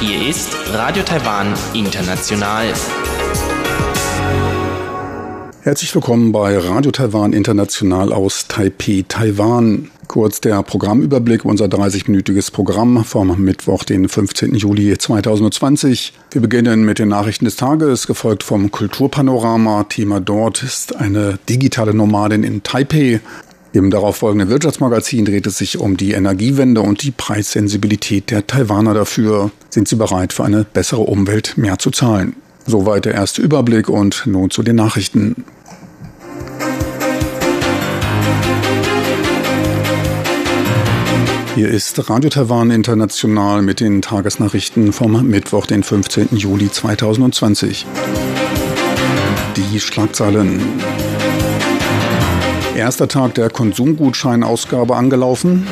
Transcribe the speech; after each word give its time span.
Hier 0.00 0.28
ist 0.28 0.50
Radio 0.74 1.02
Taiwan 1.02 1.54
International. 1.72 2.74
Herzlich 5.62 5.94
willkommen 5.94 6.30
bei 6.30 6.58
Radio 6.58 6.90
Taiwan 6.90 7.32
International 7.32 8.12
aus 8.12 8.48
Taipei, 8.48 9.06
Taiwan. 9.08 9.90
Kurz 10.08 10.40
der 10.40 10.62
Programmüberblick, 10.62 11.44
unser 11.44 11.66
30-minütiges 11.66 12.50
Programm 12.50 13.04
vom 13.04 13.38
Mittwoch, 13.42 13.84
den 13.84 14.08
15. 14.08 14.54
Juli 14.54 14.96
2020. 14.96 16.14
Wir 16.30 16.40
beginnen 16.40 16.82
mit 16.82 16.98
den 16.98 17.08
Nachrichten 17.08 17.44
des 17.44 17.56
Tages, 17.56 18.06
gefolgt 18.06 18.42
vom 18.42 18.70
Kulturpanorama. 18.70 19.84
Thema 19.84 20.18
dort 20.20 20.62
ist 20.62 20.96
eine 20.96 21.38
digitale 21.50 21.92
Nomadin 21.92 22.42
in 22.42 22.62
Taipei. 22.62 23.20
Im 23.74 23.90
darauffolgenden 23.90 24.48
Wirtschaftsmagazin 24.48 25.26
dreht 25.26 25.46
es 25.46 25.58
sich 25.58 25.78
um 25.78 25.98
die 25.98 26.12
Energiewende 26.12 26.80
und 26.80 27.02
die 27.02 27.10
Preissensibilität 27.10 28.30
der 28.30 28.46
Taiwaner 28.46 28.94
dafür. 28.94 29.50
Sind 29.68 29.88
sie 29.88 29.96
bereit, 29.96 30.32
für 30.32 30.44
eine 30.44 30.64
bessere 30.64 31.02
Umwelt 31.02 31.58
mehr 31.58 31.78
zu 31.78 31.90
zahlen? 31.90 32.34
Soweit 32.64 33.04
der 33.04 33.12
erste 33.12 33.42
Überblick 33.42 33.90
und 33.90 34.22
nun 34.24 34.50
zu 34.50 34.62
den 34.62 34.76
Nachrichten. 34.76 35.44
Hier 41.58 41.70
ist 41.70 42.08
Radio 42.08 42.30
Taiwan 42.30 42.70
International 42.70 43.62
mit 43.62 43.80
den 43.80 44.00
Tagesnachrichten 44.00 44.92
vom 44.92 45.26
Mittwoch, 45.26 45.66
den 45.66 45.82
15. 45.82 46.36
Juli 46.36 46.70
2020. 46.70 47.84
Die 49.56 49.80
Schlagzeilen. 49.80 50.60
Erster 52.76 53.08
Tag 53.08 53.34
der 53.34 53.50
Konsumgutscheinausgabe 53.50 54.94
angelaufen. 54.94 55.66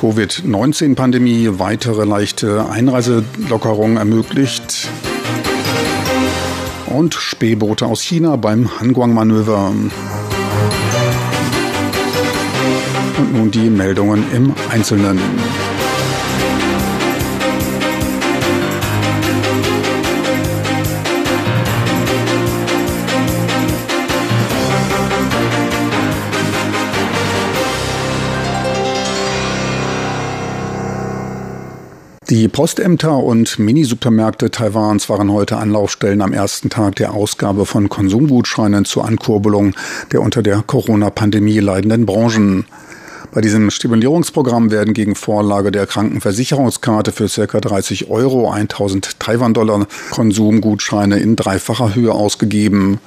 Covid-19-Pandemie 0.00 1.50
weitere 1.60 2.04
leichte 2.04 2.68
Einreiselockerungen 2.68 3.98
ermöglicht. 3.98 4.88
Und 6.86 7.14
Spähboote 7.14 7.86
aus 7.86 8.02
China 8.02 8.34
beim 8.34 8.80
Hanguang-Manöver. 8.80 9.72
Und 13.18 13.32
nun 13.32 13.50
die 13.50 13.70
Meldungen 13.70 14.24
im 14.32 14.54
Einzelnen. 14.70 15.18
Die 32.28 32.48
Postämter 32.48 33.16
und 33.16 33.60
Minisupermärkte 33.60 34.50
Taiwans 34.50 35.08
waren 35.08 35.32
heute 35.32 35.58
Anlaufstellen 35.58 36.20
am 36.20 36.32
ersten 36.32 36.70
Tag 36.70 36.96
der 36.96 37.14
Ausgabe 37.14 37.66
von 37.66 37.88
Konsumgutscheinen 37.88 38.84
zur 38.84 39.06
Ankurbelung 39.06 39.74
der 40.10 40.22
unter 40.22 40.42
der 40.42 40.62
Corona-Pandemie 40.66 41.60
leidenden 41.60 42.04
Branchen. 42.04 42.66
Bei 43.36 43.42
diesem 43.42 43.70
Stimulierungsprogramm 43.70 44.70
werden 44.70 44.94
gegen 44.94 45.14
Vorlage 45.14 45.70
der 45.70 45.86
Krankenversicherungskarte 45.86 47.12
für 47.12 47.28
ca. 47.28 47.60
30 47.60 48.08
Euro 48.08 48.50
1000 48.50 49.20
Taiwan-Dollar 49.20 49.86
Konsumgutscheine 50.10 51.18
in 51.18 51.36
dreifacher 51.36 51.94
Höhe 51.94 52.12
ausgegeben. 52.12 52.98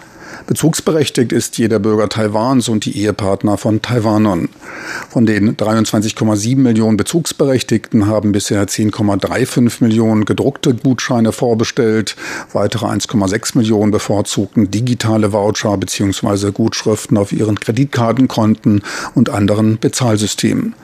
Bezugsberechtigt 0.47 1.31
ist 1.31 1.57
jeder 1.57 1.79
Bürger 1.79 2.09
Taiwans 2.09 2.69
und 2.69 2.85
die 2.85 2.97
Ehepartner 2.97 3.57
von 3.57 3.81
Taiwanern. 3.81 4.49
Von 5.09 5.25
den 5.25 5.55
23,7 5.55 6.57
Millionen 6.57 6.97
Bezugsberechtigten 6.97 8.07
haben 8.07 8.31
bisher 8.31 8.65
10,35 8.65 9.83
Millionen 9.83 10.25
gedruckte 10.25 10.73
Gutscheine 10.73 11.31
vorbestellt. 11.31 12.15
Weitere 12.53 12.85
1,6 12.87 13.57
Millionen 13.57 13.91
bevorzugten 13.91 14.71
digitale 14.71 15.33
Voucher 15.33 15.77
bzw. 15.77 16.51
Gutschriften 16.51 17.17
auf 17.17 17.31
ihren 17.31 17.59
Kreditkartenkonten 17.59 18.83
und 19.15 19.29
anderen 19.29 19.79
Bezahlsystemen. 19.79 20.75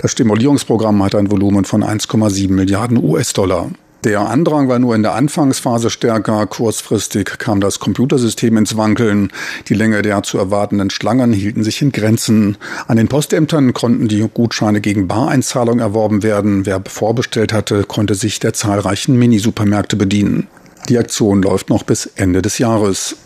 Das 0.00 0.12
Stimulierungsprogramm 0.12 1.02
hat 1.02 1.14
ein 1.14 1.30
Volumen 1.30 1.64
von 1.64 1.82
1,7 1.82 2.50
Milliarden 2.50 3.02
US-Dollar. 3.02 3.70
Der 4.04 4.20
Andrang 4.20 4.68
war 4.68 4.78
nur 4.78 4.94
in 4.94 5.02
der 5.02 5.14
Anfangsphase 5.14 5.88
stärker. 5.88 6.46
Kurzfristig 6.46 7.38
kam 7.38 7.62
das 7.62 7.78
Computersystem 7.78 8.58
ins 8.58 8.76
Wankeln. 8.76 9.32
Die 9.68 9.74
Länge 9.74 10.02
der 10.02 10.22
zu 10.22 10.36
erwartenden 10.36 10.90
Schlangen 10.90 11.32
hielten 11.32 11.64
sich 11.64 11.80
in 11.80 11.90
Grenzen. 11.90 12.58
An 12.86 12.98
den 12.98 13.08
Postämtern 13.08 13.72
konnten 13.72 14.06
die 14.06 14.28
Gutscheine 14.32 14.82
gegen 14.82 15.08
Bareinzahlung 15.08 15.78
erworben 15.78 16.22
werden. 16.22 16.66
Wer 16.66 16.82
vorbestellt 16.86 17.54
hatte, 17.54 17.84
konnte 17.84 18.14
sich 18.14 18.40
der 18.40 18.52
zahlreichen 18.52 19.18
Minisupermärkte 19.18 19.96
bedienen. 19.96 20.48
Die 20.90 20.98
Aktion 20.98 21.40
läuft 21.40 21.70
noch 21.70 21.82
bis 21.82 22.04
Ende 22.14 22.42
des 22.42 22.58
Jahres. 22.58 23.16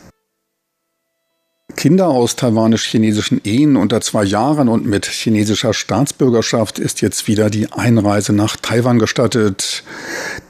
Kinder 1.79 2.09
aus 2.09 2.35
taiwanisch-chinesischen 2.35 3.41
Ehen 3.45 3.77
unter 3.77 4.01
zwei 4.01 4.25
Jahren 4.25 4.69
und 4.69 4.85
mit 4.85 5.07
chinesischer 5.07 5.73
Staatsbürgerschaft 5.73 6.81
ist 6.81 7.01
jetzt 7.03 7.29
wieder 7.29 7.51
die 7.51 7.71
Einreise 7.71 8.33
nach 8.33 8.57
Taiwan 8.57 8.99
gestattet. 8.99 9.85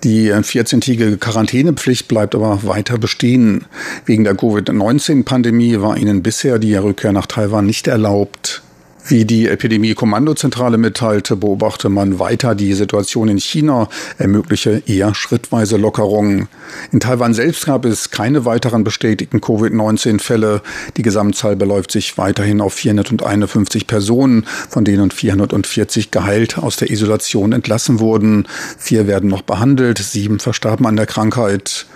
Die 0.05 0.33
14-tägige 0.33 1.19
Quarantänepflicht 1.19 2.09
bleibt 2.09 2.34
aber 2.34 2.65
weiter 2.65 2.97
bestehen. 2.97 3.67
Wegen 4.06 4.25
der 4.25 4.37
Covid-19-Pandemie 4.37 5.83
war 5.83 5.99
ihnen 5.99 6.22
bisher 6.22 6.59
die 6.59 6.75
Rückkehr 6.75 7.12
nach 7.12 7.27
Taiwan 7.27 7.67
nicht 7.67 7.88
erlaubt. 7.88 8.62
Wie 9.09 9.25
die 9.25 9.49
Epidemie-Kommandozentrale 9.49 10.77
mitteilte, 10.77 11.35
beobachte 11.35 11.89
man 11.89 12.19
weiter 12.19 12.55
die 12.55 12.75
Situation 12.75 13.29
in 13.29 13.39
China, 13.39 13.89
ermögliche 14.19 14.83
eher 14.87 15.15
schrittweise 15.15 15.79
Lockerungen. 15.79 16.49
In 16.93 17.01
Taiwan 17.01 17.33
selbst 17.33 17.65
gab 17.65 17.87
es 17.87 18.11
keine 18.11 18.45
weiteren 18.45 18.85
bestätigten 18.85 19.41
Covid-19-Fälle. 19.41 20.61
Die 20.99 21.03
Gesamtzahl 21.03 21.57
beläuft 21.57 21.91
sich 21.91 22.19
weiterhin 22.19 22.61
auf 22.61 22.75
451 22.75 23.87
Personen, 23.87 24.45
von 24.69 24.85
denen 24.85 25.11
440 25.11 26.11
geheilt 26.11 26.59
aus 26.59 26.77
der 26.77 26.91
Isolation 26.91 27.53
entlassen 27.53 28.01
wurden. 28.01 28.47
Vier 28.77 29.07
werden 29.07 29.31
noch 29.31 29.41
behandelt, 29.41 29.97
sieben 29.97 30.39
verstarben 30.39 30.85
an 30.85 30.97
der 30.97 31.07
Krankheit. 31.07 31.87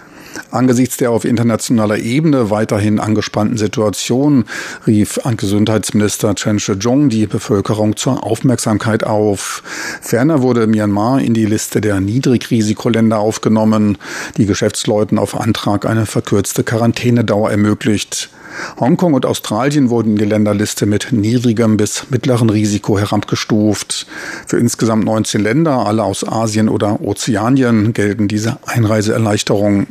Angesichts 0.51 0.97
der 0.99 1.11
auf 1.11 1.25
internationaler 1.25 1.99
Ebene 1.99 2.51
weiterhin 2.51 3.01
angespannten 3.01 3.57
Situation 3.57 4.45
rief 4.87 5.19
Gesundheitsminister 5.37 6.35
Chen 6.35 6.59
Shih-chung 6.59 7.09
die 7.09 7.27
Bevölkerung 7.27 7.97
zur 7.97 8.25
Aufmerksamkeit 8.25 9.05
auf. 9.05 9.63
Ferner 10.01 10.43
wurde 10.43 10.67
Myanmar 10.67 11.21
in 11.21 11.35
die 11.35 11.47
Liste 11.47 11.81
der 11.81 12.01
Niedrigrisikoländer 12.01 13.19
aufgenommen, 13.19 13.99
die 14.37 14.47
Geschäftsleuten 14.47 15.19
auf 15.19 15.39
Antrag 15.39 15.87
eine 15.87 16.07
verkürzte 16.07 16.65
Quarantänedauer 16.65 17.51
ermöglicht. 17.51 18.31
Hongkong 18.79 19.15
und 19.15 19.27
Australien 19.27 19.91
wurden 19.91 20.11
in 20.11 20.17
die 20.17 20.25
Länderliste 20.25 20.87
mit 20.87 21.09
niedrigem 21.11 21.77
bis 21.77 22.11
mittleren 22.11 22.51
Risiko 22.51 22.99
herabgestuft. 22.99 24.07
Für 24.47 24.59
insgesamt 24.59 25.05
19 25.05 25.41
Länder, 25.41 25.87
alle 25.87 26.05
aus 26.05 26.27
Asien 26.27 26.69
oder 26.69 27.01
Ozeanien, 27.01 27.93
gelten 27.93 28.29
diese 28.29 28.59
Einreiseerleichterungen. 28.67 29.87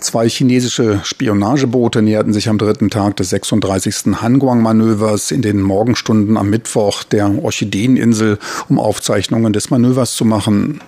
Zwei 0.00 0.30
chinesische 0.30 1.00
Spionageboote 1.04 2.00
näherten 2.00 2.32
sich 2.32 2.48
am 2.48 2.56
dritten 2.56 2.88
Tag 2.88 3.16
des 3.16 3.28
36. 3.30 4.16
Hanguang-Manövers 4.22 5.30
in 5.30 5.42
den 5.42 5.60
Morgenstunden 5.60 6.38
am 6.38 6.48
Mittwoch 6.48 7.04
der 7.04 7.30
Orchideeninsel, 7.42 8.38
um 8.70 8.78
Aufzeichnungen 8.78 9.52
des 9.52 9.68
Manövers 9.68 10.14
zu 10.14 10.24
machen. 10.24 10.80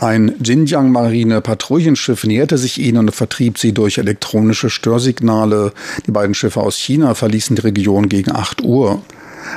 Ein 0.00 0.34
Xinjiang-Marine-Patrouillenschiff 0.40 2.24
näherte 2.24 2.56
sich 2.56 2.80
ihnen 2.80 2.98
und 2.98 3.14
vertrieb 3.14 3.58
sie 3.58 3.72
durch 3.72 3.98
elektronische 3.98 4.70
Störsignale. 4.70 5.72
Die 6.06 6.12
beiden 6.12 6.34
Schiffe 6.34 6.60
aus 6.60 6.76
China 6.76 7.14
verließen 7.14 7.56
die 7.56 7.62
Region 7.62 8.08
gegen 8.08 8.32
8 8.32 8.62
Uhr. 8.62 9.02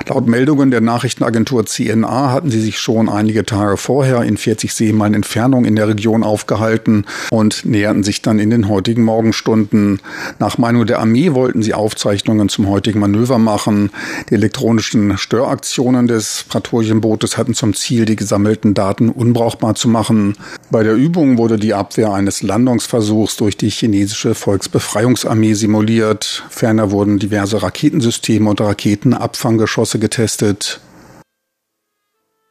Laut 0.08 0.28
Meldungen 0.28 0.72
der 0.72 0.82
Nachrichtenagentur 0.82 1.66
CNA 1.66 2.32
hatten 2.32 2.50
sie 2.50 2.62
sich 2.62 2.80
schon 2.80 3.10
einige 3.10 3.46
Tage 3.46 3.78
vorher 3.78 4.22
in 4.24 4.38
40 4.38 4.74
Seemeilen 4.74 5.14
Entfernung 5.14 5.66
in 5.66 5.76
der 5.76 5.88
Region 5.88 6.24
aufgehalten 6.24 7.06
und 7.30 7.66
näherten 7.66 8.04
sich 8.04 8.22
dann 8.22 8.40
in 8.40 8.50
den 8.50 8.70
heutigen 8.70 9.04
Morgenstunden. 9.04 10.00
Nach 10.40 10.58
Meinung 10.58 10.86
der 10.86 11.00
Armee 11.00 11.34
wollten 11.34 11.62
sie 11.62 11.74
Aufzeichnungen 11.74 12.50
zum 12.50 12.68
heutigen 12.68 13.00
Manöver 13.00 13.38
machen. 13.38 13.90
Die 14.30 14.36
elektronischen 14.36 15.18
Störaktionen 15.18 16.08
des 16.08 16.46
Patrouillenbootes 16.48 17.38
hatten 17.38 17.54
zum 17.54 17.74
Ziel, 17.74 18.06
die 18.06 18.16
gesammelten 18.16 18.74
Daten 18.74 19.10
unbrauchbar 19.10 19.76
zu 19.76 19.90
machen. 19.90 20.36
Bei 20.70 20.84
der 20.84 20.96
Übung 20.96 21.38
wurde 21.38 21.58
die 21.58 21.74
Abwehr 21.74 22.14
eines 22.14 22.44
Landungsversuchs 22.44 23.38
durch 23.38 23.58
die 23.58 23.70
chinesische 23.70 24.36
Volksbefreiungsarmee 24.36 25.54
simuliert. 25.54 26.44
Ferner 26.50 26.92
wurden 26.92 27.20
diverse 27.20 27.62
Raketensysteme 27.62 28.50
und 28.50 28.62
Raketenabfanggeschosse 28.62 29.77
getestet. 30.00 30.82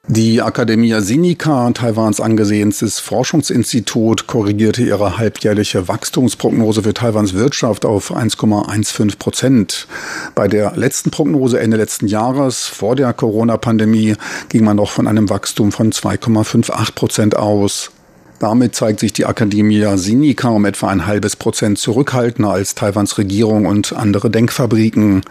Die 0.08 0.38
Academia 0.38 1.00
Sinica, 1.00 1.68
Taiwans 1.72 2.20
angesehenstes 2.20 3.00
Forschungsinstitut, 3.00 4.28
korrigierte 4.28 4.84
ihre 4.84 5.18
halbjährliche 5.18 5.88
Wachstumsprognose 5.88 6.84
für 6.84 6.94
Taiwans 6.94 7.34
Wirtschaft 7.34 7.84
auf 7.84 8.14
1,15 8.14 9.18
Prozent. 9.18 9.88
Bei 10.36 10.46
der 10.46 10.76
letzten 10.76 11.10
Prognose 11.10 11.58
Ende 11.58 11.76
letzten 11.76 12.06
Jahres, 12.06 12.66
vor 12.66 12.94
der 12.94 13.12
Corona-Pandemie, 13.14 14.14
ging 14.48 14.62
man 14.62 14.76
noch 14.76 14.90
von 14.90 15.08
einem 15.08 15.28
Wachstum 15.28 15.72
von 15.72 15.90
2,58 15.90 16.94
Prozent 16.94 17.36
aus. 17.36 17.90
Damit 18.38 18.76
zeigt 18.76 19.00
sich 19.00 19.12
die 19.12 19.24
Academia 19.24 19.96
Sinica 19.96 20.50
um 20.50 20.66
etwa 20.66 20.86
ein 20.86 21.06
halbes 21.06 21.34
Prozent 21.34 21.78
zurückhaltender 21.78 22.52
als 22.52 22.76
Taiwans 22.76 23.18
Regierung 23.18 23.66
und 23.66 23.92
andere 23.92 24.30
Denkfabriken. 24.30 25.22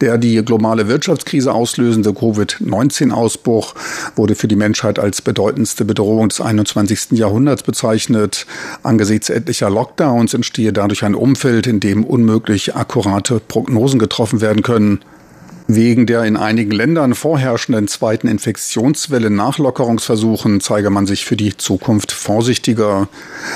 Der 0.00 0.16
die 0.16 0.44
globale 0.44 0.86
Wirtschaftskrise 0.86 1.52
auslösende 1.52 2.12
Covid-19-Ausbruch 2.12 3.74
wurde 4.14 4.36
für 4.36 4.46
die 4.46 4.56
Menschheit 4.56 4.98
als 4.98 5.22
bedeutendste 5.22 5.84
Bedrohung 5.84 6.28
des 6.28 6.40
21. 6.40 7.18
Jahrhunderts 7.18 7.64
bezeichnet. 7.64 8.46
Angesichts 8.82 9.28
etlicher 9.28 9.70
Lockdowns 9.70 10.34
entstehe 10.34 10.72
dadurch 10.72 11.04
ein 11.04 11.16
Umfeld, 11.16 11.66
in 11.66 11.80
dem 11.80 12.04
unmöglich 12.04 12.76
akkurate 12.76 13.40
Prognosen 13.40 13.98
getroffen 13.98 14.40
werden 14.40 14.62
können. 14.62 15.00
Wegen 15.70 16.06
der 16.06 16.24
in 16.24 16.38
einigen 16.38 16.70
Ländern 16.70 17.14
vorherrschenden 17.14 17.88
zweiten 17.88 18.26
Infektionswelle 18.26 19.28
Nachlockerungsversuchen 19.28 20.62
zeige 20.62 20.88
man 20.88 21.06
sich 21.06 21.26
für 21.26 21.36
die 21.36 21.58
Zukunft 21.58 22.10
vorsichtiger. 22.10 23.06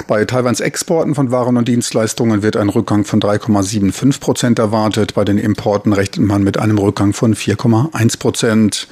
Bei 0.09 0.26
Taiwans 0.26 0.61
Exporten 0.61 1.14
von 1.14 1.31
Waren 1.31 1.56
und 1.56 1.69
Dienstleistungen 1.69 2.43
wird 2.43 2.59
ein 2.59 2.69
Rückgang 2.69 3.06
von 3.06 3.19
3,75 3.19 4.20
Prozent 4.20 4.59
erwartet. 4.59 5.14
Bei 5.14 5.25
den 5.25 5.38
Importen 5.38 5.94
rechnet 5.94 6.26
man 6.26 6.43
mit 6.43 6.59
einem 6.59 6.76
Rückgang 6.76 7.14
von 7.14 7.35
4,1 7.35 8.19
Prozent. 8.19 8.88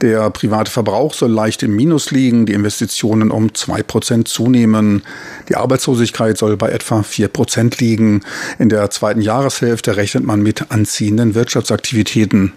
Der 0.00 0.28
private 0.30 0.68
Verbrauch 0.68 1.14
soll 1.14 1.30
leicht 1.30 1.62
im 1.62 1.76
Minus 1.76 2.10
liegen, 2.10 2.46
die 2.46 2.54
Investitionen 2.54 3.30
um 3.30 3.54
2 3.54 3.84
Prozent 3.84 4.26
zunehmen. 4.26 5.02
Die 5.48 5.54
Arbeitslosigkeit 5.54 6.36
soll 6.36 6.56
bei 6.56 6.70
etwa 6.70 7.04
4 7.04 7.28
Prozent 7.28 7.78
liegen. 7.78 8.22
In 8.58 8.70
der 8.70 8.90
zweiten 8.90 9.20
Jahreshälfte 9.20 9.96
rechnet 9.96 10.24
man 10.24 10.42
mit 10.42 10.72
anziehenden 10.72 11.36
Wirtschaftsaktivitäten. 11.36 12.54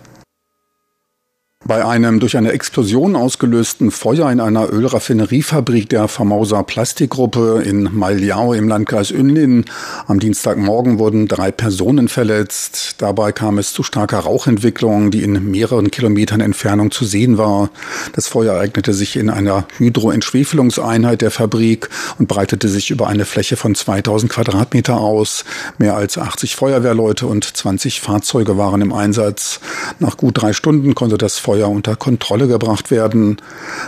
Bei 1.66 1.86
einem 1.86 2.22
durch 2.22 2.38
eine 2.38 2.54
Explosion 2.54 3.18
ausgelösten 3.18 3.92
Feuer 3.92 4.32
in 4.32 4.40
einer 4.40 4.72
Ölraffineriefabrik 4.72 5.90
der 5.90 6.08
Formosa 6.08 6.64
Plastikgruppe 6.64 7.62
in 7.64 7.90
Maliao 7.92 8.54
im 8.54 8.70
Landkreis 8.70 9.10
Yunlin 9.10 9.66
am 10.08 10.22
Dienstagmorgen 10.22 11.00
wurden 11.00 11.28
drei 11.28 11.52
Personen 11.52 12.08
verletzt. 12.08 12.96
Dabei 13.00 13.34
kam 13.34 13.58
es 13.58 13.74
zu 13.74 13.84
starker 13.84 14.20
Rauchentwicklung, 14.20 15.12
die 15.12 15.22
in 15.22 15.52
mehreren 15.52 15.92
Kilometern 15.92 16.40
Entfernung 16.40 16.92
zu 16.92 17.04
sehen 17.04 17.38
war. 17.38 17.70
Das 18.14 18.30
Feuer 18.30 18.54
ereignete 18.54 18.94
sich 18.94 19.18
in 19.18 19.30
einer 19.30 19.68
Hydroentschwefelungseinheit 19.78 21.22
der 21.22 21.30
Fabrik 21.30 21.90
und 22.18 22.28
breitete 22.28 22.70
sich 22.70 22.90
über 22.90 23.08
eine 23.08 23.26
Fläche 23.26 23.58
von 23.58 23.76
2000 23.76 24.32
Quadratmeter 24.32 24.98
aus. 24.98 25.44
Mehr 25.78 25.98
als 25.98 26.18
80 26.18 26.56
Feuerwehrleute 26.56 27.28
und 27.28 27.44
20 27.44 28.00
Fahrzeuge 28.00 28.58
waren 28.58 28.82
im 28.82 28.94
Einsatz. 28.94 29.60
Nach 30.00 30.16
gut 30.16 30.42
drei 30.42 30.54
Stunden 30.54 30.96
konnte 30.96 31.18
das 31.18 31.38
Feuer 31.38 31.49
unter 31.68 31.96
Kontrolle 31.96 32.48
gebracht 32.48 32.92
werden. 32.92 33.38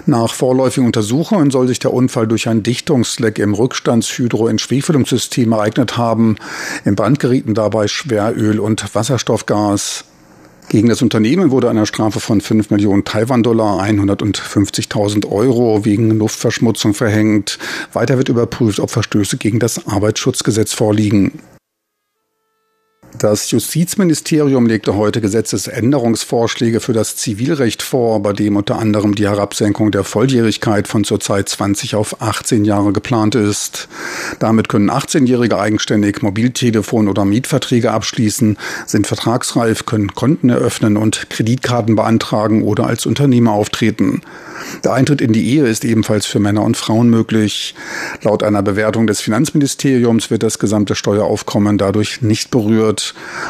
Nach 0.05 0.33
vorläufigen 0.33 0.85
Untersuchungen 0.85 1.51
soll 1.51 1.67
sich 1.67 1.79
der 1.79 1.93
Unfall 1.93 2.27
durch 2.27 2.47
ein 2.49 2.63
Dichtungsleck 2.63 3.39
im 3.39 3.53
Rückstandshydroentschwefelungssystem 3.53 5.51
ereignet 5.51 5.97
haben. 5.97 6.37
Im 6.85 6.95
Brand 6.95 7.19
gerieten 7.19 7.53
dabei 7.53 7.87
Schweröl 7.87 8.59
und 8.59 8.95
Wasserstoffgas. 8.95 10.05
Gegen 10.69 10.87
das 10.87 11.01
Unternehmen 11.01 11.51
wurde 11.51 11.69
eine 11.69 11.85
Strafe 11.85 12.21
von 12.21 12.39
5 12.39 12.69
Millionen 12.69 13.03
Taiwan-Dollar, 13.03 13.83
150.000 13.83 15.29
Euro 15.29 15.83
wegen 15.83 16.11
Luftverschmutzung 16.11 16.93
verhängt. 16.93 17.59
Weiter 17.91 18.17
wird 18.17 18.29
überprüft, 18.29 18.79
ob 18.79 18.89
Verstöße 18.89 19.35
gegen 19.35 19.59
das 19.59 19.85
Arbeitsschutzgesetz 19.85 20.71
vorliegen. 20.73 21.33
Das 23.17 23.51
Justizministerium 23.51 24.65
legte 24.65 24.95
heute 24.95 25.21
Gesetzesänderungsvorschläge 25.21 26.79
für 26.79 26.93
das 26.93 27.17
Zivilrecht 27.17 27.81
vor, 27.81 28.21
bei 28.21 28.33
dem 28.33 28.55
unter 28.55 28.79
anderem 28.79 29.15
die 29.15 29.27
Herabsenkung 29.27 29.91
der 29.91 30.03
Volljährigkeit 30.03 30.87
von 30.87 31.03
zurzeit 31.03 31.49
20 31.49 31.95
auf 31.95 32.21
18 32.21 32.65
Jahre 32.65 32.93
geplant 32.93 33.35
ist. 33.35 33.89
Damit 34.39 34.69
können 34.69 34.89
18-Jährige 34.89 35.59
eigenständig 35.59 36.17
Mobiltelefon- 36.17 37.09
oder 37.09 37.25
Mietverträge 37.25 37.91
abschließen, 37.91 38.57
sind 38.85 39.07
vertragsreif, 39.07 39.85
können 39.85 40.13
Konten 40.15 40.49
eröffnen 40.49 40.97
und 40.97 41.29
Kreditkarten 41.29 41.95
beantragen 41.95 42.63
oder 42.63 42.87
als 42.87 43.05
Unternehmer 43.05 43.51
auftreten. 43.51 44.21
Der 44.83 44.93
Eintritt 44.93 45.21
in 45.21 45.33
die 45.33 45.47
Ehe 45.49 45.67
ist 45.67 45.85
ebenfalls 45.85 46.25
für 46.25 46.39
Männer 46.39 46.63
und 46.63 46.77
Frauen 46.77 47.09
möglich. 47.09 47.75
Laut 48.21 48.43
einer 48.43 48.61
Bewertung 48.61 49.07
des 49.07 49.21
Finanzministeriums 49.21 50.29
wird 50.31 50.43
das 50.43 50.59
gesamte 50.59 50.95
Steueraufkommen 50.95 51.77
dadurch 51.77 52.21
nicht 52.21 52.51
berührt. 52.51 53.00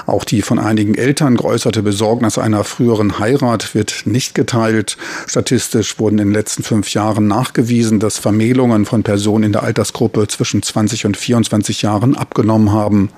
Auch 0.06 0.24
die 0.24 0.42
von 0.42 0.60
einigen 0.60 0.96
Eltern 0.96 1.38
geäußerte 1.38 1.84
Besorgnis 1.84 2.38
einer 2.38 2.64
früheren 2.64 3.20
Heirat 3.20 3.76
wird 3.76 4.04
nicht 4.06 4.36
geteilt. 4.36 4.98
Statistisch 5.28 6.00
wurden 6.00 6.20
in 6.20 6.28
den 6.30 6.34
letzten 6.34 6.64
fünf 6.64 6.94
Jahren 6.94 7.28
nachgewiesen, 7.28 8.00
dass 8.00 8.18
Vermählungen 8.18 8.86
von 8.86 9.04
Personen 9.04 9.46
in 9.46 9.52
der 9.52 9.64
Altersgruppe 9.64 10.28
zwischen 10.28 10.62
20 10.62 11.06
und 11.06 11.18
24 11.18 11.82
Jahren 11.82 12.16
abgenommen 12.16 12.72
haben. 12.72 13.10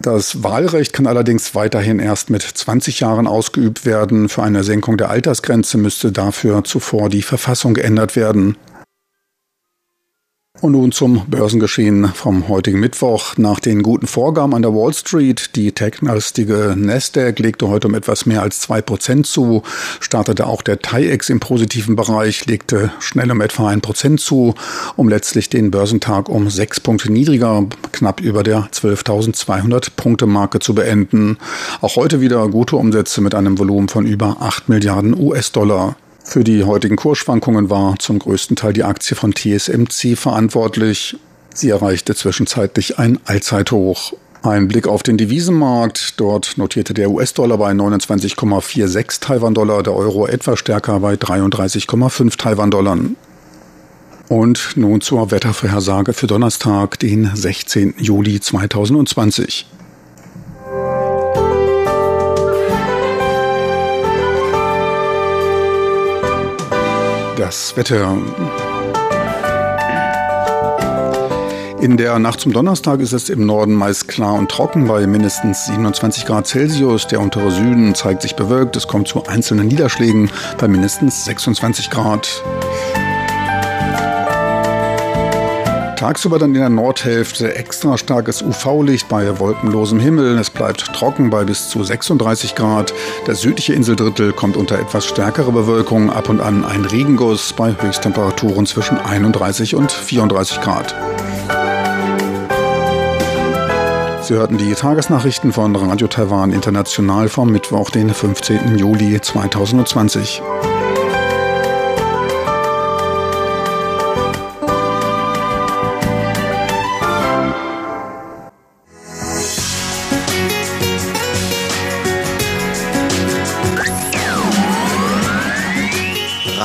Das 0.00 0.42
Wahlrecht 0.42 0.92
kann 0.92 1.06
allerdings 1.06 1.54
weiterhin 1.54 1.98
erst 1.98 2.28
mit 2.28 2.42
20 2.42 3.00
Jahren 3.00 3.26
ausgeübt 3.26 3.86
werden. 3.86 4.28
Für 4.28 4.42
eine 4.42 4.64
Senkung 4.64 4.96
der 4.96 5.10
Altersgrenze 5.10 5.78
müsste 5.78 6.12
dafür 6.12 6.64
zuvor 6.64 7.08
die 7.08 7.22
Verfassung 7.22 7.74
geändert 7.74 8.16
werden. 8.16 8.56
Und 10.64 10.72
nun 10.72 10.92
zum 10.92 11.26
Börsengeschehen 11.26 12.06
vom 12.14 12.48
heutigen 12.48 12.80
Mittwoch. 12.80 13.36
Nach 13.36 13.60
den 13.60 13.82
guten 13.82 14.06
Vorgaben 14.06 14.54
an 14.54 14.62
der 14.62 14.72
Wall 14.72 14.94
Street, 14.94 15.50
die 15.56 15.72
technastige 15.72 16.72
Nasdaq 16.74 17.38
legte 17.38 17.68
heute 17.68 17.88
um 17.88 17.94
etwas 17.94 18.24
mehr 18.24 18.40
als 18.40 18.60
zwei 18.60 18.80
Prozent 18.80 19.26
zu, 19.26 19.62
startete 20.00 20.46
auch 20.46 20.62
der 20.62 20.78
TAIEX 20.78 21.28
im 21.28 21.38
positiven 21.38 21.96
Bereich, 21.96 22.46
legte 22.46 22.90
schnell 22.98 23.30
um 23.30 23.42
etwa 23.42 23.68
ein 23.68 23.82
Prozent 23.82 24.20
zu, 24.20 24.54
um 24.96 25.10
letztlich 25.10 25.50
den 25.50 25.70
Börsentag 25.70 26.30
um 26.30 26.48
sechs 26.48 26.80
Punkte 26.80 27.12
niedriger, 27.12 27.66
knapp 27.92 28.22
über 28.22 28.42
der 28.42 28.70
12.200 28.72 29.90
Punkte 29.94 30.24
Marke 30.24 30.60
zu 30.60 30.74
beenden. 30.74 31.36
Auch 31.82 31.96
heute 31.96 32.22
wieder 32.22 32.48
gute 32.48 32.76
Umsätze 32.76 33.20
mit 33.20 33.34
einem 33.34 33.58
Volumen 33.58 33.88
von 33.88 34.06
über 34.06 34.38
acht 34.40 34.70
Milliarden 34.70 35.14
US-Dollar. 35.14 35.96
Für 36.24 36.42
die 36.42 36.64
heutigen 36.64 36.96
Kursschwankungen 36.96 37.70
war 37.70 37.98
zum 37.98 38.18
größten 38.18 38.56
Teil 38.56 38.72
die 38.72 38.82
Aktie 38.82 39.14
von 39.14 39.34
TSMC 39.34 40.16
verantwortlich. 40.16 41.16
Sie 41.54 41.68
erreichte 41.70 42.14
zwischenzeitlich 42.14 42.98
ein 42.98 43.20
Allzeithoch. 43.26 44.14
Ein 44.42 44.66
Blick 44.66 44.88
auf 44.88 45.02
den 45.02 45.16
Devisenmarkt. 45.16 46.18
Dort 46.18 46.58
notierte 46.58 46.92
der 46.92 47.10
US-Dollar 47.10 47.58
bei 47.58 47.70
29,46 47.70 49.20
Taiwan-Dollar, 49.20 49.82
der 49.82 49.94
Euro 49.94 50.26
etwas 50.26 50.58
stärker 50.58 50.98
bei 51.00 51.14
33,5 51.14 52.36
Taiwan-Dollar. 52.36 52.98
Und 54.28 54.76
nun 54.76 55.02
zur 55.02 55.30
Wettervorhersage 55.30 56.14
für 56.14 56.26
Donnerstag, 56.26 56.98
den 56.98 57.30
16. 57.34 57.94
Juli 57.98 58.40
2020. 58.40 59.66
Das 67.36 67.76
Wetter. 67.76 68.16
In 71.80 71.96
der 71.96 72.18
Nacht 72.18 72.40
zum 72.40 72.52
Donnerstag 72.52 73.00
ist 73.00 73.12
es 73.12 73.28
im 73.28 73.44
Norden 73.44 73.74
meist 73.74 74.08
klar 74.08 74.34
und 74.34 74.50
trocken 74.50 74.86
bei 74.86 75.06
mindestens 75.06 75.66
27 75.66 76.26
Grad 76.26 76.46
Celsius. 76.46 77.08
Der 77.08 77.20
untere 77.20 77.50
Süden 77.50 77.94
zeigt 77.94 78.22
sich 78.22 78.36
bewölkt. 78.36 78.76
Es 78.76 78.86
kommt 78.86 79.08
zu 79.08 79.26
einzelnen 79.26 79.66
Niederschlägen 79.66 80.30
bei 80.58 80.68
mindestens 80.68 81.24
26 81.24 81.90
Grad. 81.90 82.42
Tagsüber 85.96 86.38
dann 86.38 86.54
in 86.54 86.60
der 86.60 86.68
Nordhälfte 86.68 87.54
extra 87.54 87.96
starkes 87.96 88.42
UV-Licht 88.42 89.08
bei 89.08 89.38
wolkenlosem 89.38 90.00
Himmel. 90.00 90.38
Es 90.38 90.50
bleibt 90.50 90.92
trocken 90.94 91.30
bei 91.30 91.44
bis 91.44 91.68
zu 91.68 91.84
36 91.84 92.54
Grad. 92.54 92.92
Das 93.26 93.40
südliche 93.40 93.74
Inseldrittel 93.74 94.32
kommt 94.32 94.56
unter 94.56 94.78
etwas 94.78 95.06
stärkere 95.06 95.52
Bewölkung. 95.52 96.10
Ab 96.10 96.28
und 96.28 96.40
an 96.40 96.64
ein 96.64 96.84
Regenguss 96.84 97.52
bei 97.52 97.74
Höchsttemperaturen 97.80 98.66
zwischen 98.66 98.98
31 98.98 99.74
und 99.74 99.92
34 99.92 100.60
Grad. 100.60 100.94
Sie 104.22 104.34
hörten 104.34 104.56
die 104.56 104.72
Tagesnachrichten 104.72 105.52
von 105.52 105.76
Radio 105.76 106.08
Taiwan 106.08 106.52
International 106.52 107.28
vom 107.28 107.50
Mittwoch, 107.50 107.90
den 107.90 108.08
15. 108.08 108.78
Juli 108.78 109.20
2020. 109.20 110.42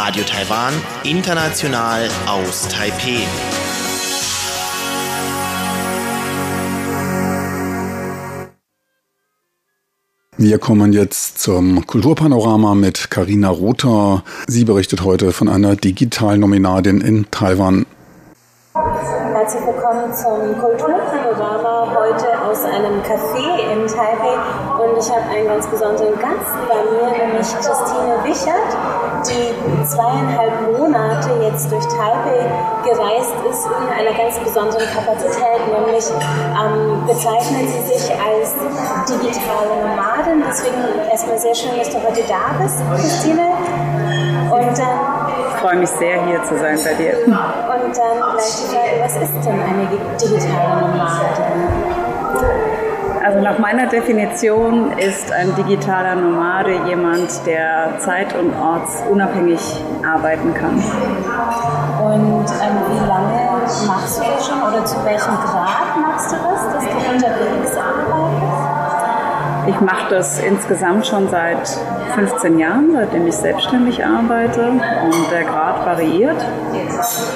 Radio 0.10 0.24
Taiwan, 0.24 0.74
international 1.04 2.10
aus 2.26 2.68
Taipeh. 2.68 3.20
Wir 10.36 10.58
kommen 10.58 10.94
jetzt 10.94 11.40
zum 11.40 11.86
Kulturpanorama 11.86 12.74
mit 12.74 13.12
Karina 13.12 13.50
Rother. 13.50 14.24
Sie 14.48 14.66
berichtet 14.66 15.04
heute 15.04 15.32
von 15.32 15.48
einer 15.48 15.76
Digitalnominadin 15.76 17.02
in 17.02 17.30
Taiwan. 17.30 17.86
Herzlich 18.74 19.62
willkommen 19.62 20.12
zum 20.12 20.60
Kulturpanorama 20.60 21.29
aus 22.50 22.66
einem 22.66 23.02
Café 23.04 23.46
in 23.72 23.86
Taipei 23.86 24.34
und 24.82 24.98
ich 24.98 25.10
habe 25.12 25.22
einen 25.30 25.48
ganz 25.48 25.68
besonderen 25.68 26.18
Gast 26.18 26.50
bei 26.68 26.82
mir, 26.90 27.12
nämlich 27.12 27.48
Christine 27.62 28.18
Wichert, 28.24 28.70
die 29.28 29.86
zweieinhalb 29.86 30.78
Monate 30.78 31.30
jetzt 31.44 31.72
durch 31.72 31.86
Taipei 31.86 32.50
gereist 32.84 33.36
ist 33.48 33.68
in 33.68 33.88
einer 33.94 34.18
ganz 34.18 34.40
besonderen 34.40 34.88
Kapazität, 34.90 35.62
nämlich 35.70 36.06
ähm, 36.10 37.06
bezeichnet 37.06 37.70
sie 37.70 37.94
sich 37.94 38.12
als 38.18 38.56
digitale 39.06 39.86
Nomadin. 39.86 40.44
Deswegen 40.50 41.08
erstmal 41.12 41.38
sehr 41.38 41.54
schön, 41.54 41.78
dass 41.78 41.90
du 41.90 41.98
heute 42.02 42.24
da 42.28 42.58
bist, 42.60 42.82
Christine. 42.96 43.46
Und 44.50 44.78
dann 44.78 45.20
ich 45.50 45.62
freue 45.62 45.76
mich 45.76 45.90
sehr, 45.90 46.26
hier 46.26 46.42
zu 46.46 46.58
sein 46.58 46.80
bei 46.84 46.94
dir. 46.94 47.14
Und 47.26 47.28
dann 47.28 48.32
gleich 48.34 48.56
die 48.56 48.74
Frage, 48.74 49.02
was 49.02 49.16
ist 49.18 49.46
denn 49.46 49.60
eine 49.62 49.88
digitale 50.18 50.88
Nomadin? 50.88 51.99
Also 53.24 53.42
nach 53.42 53.60
meiner 53.60 53.86
Definition 53.88 54.92
ist 54.98 55.32
ein 55.32 55.54
digitaler 55.56 56.16
Nomade 56.16 56.72
jemand, 56.88 57.46
der 57.46 58.00
zeit- 58.00 58.34
und 58.36 58.54
ortsunabhängig 58.60 59.60
arbeiten 60.04 60.54
kann. 60.54 60.76
Und 60.76 62.46
ähm, 62.46 62.78
wie 62.90 63.08
lange 63.08 63.62
machst 63.88 64.20
du 64.20 64.24
das 64.24 64.48
schon 64.48 64.62
oder 64.62 64.84
zu 64.84 64.96
welchem 65.06 65.36
Grad 65.36 65.98
machst 66.02 66.32
du 66.32 66.38
das, 66.38 66.74
dass 66.74 66.84
du 66.84 67.14
unterwegs 67.14 67.78
arbeitest? 67.78 68.80
Ich 69.68 69.82
mache 69.82 70.10
das 70.10 70.40
insgesamt 70.40 71.06
schon 71.06 71.30
seit 71.30 71.70
15 72.16 72.58
Jahren, 72.58 72.92
seitdem 72.94 73.28
ich 73.28 73.36
selbstständig 73.36 74.04
arbeite 74.04 74.70
und 74.70 75.32
der 75.32 75.44
Grad 75.44 75.86
variiert. 75.86 76.44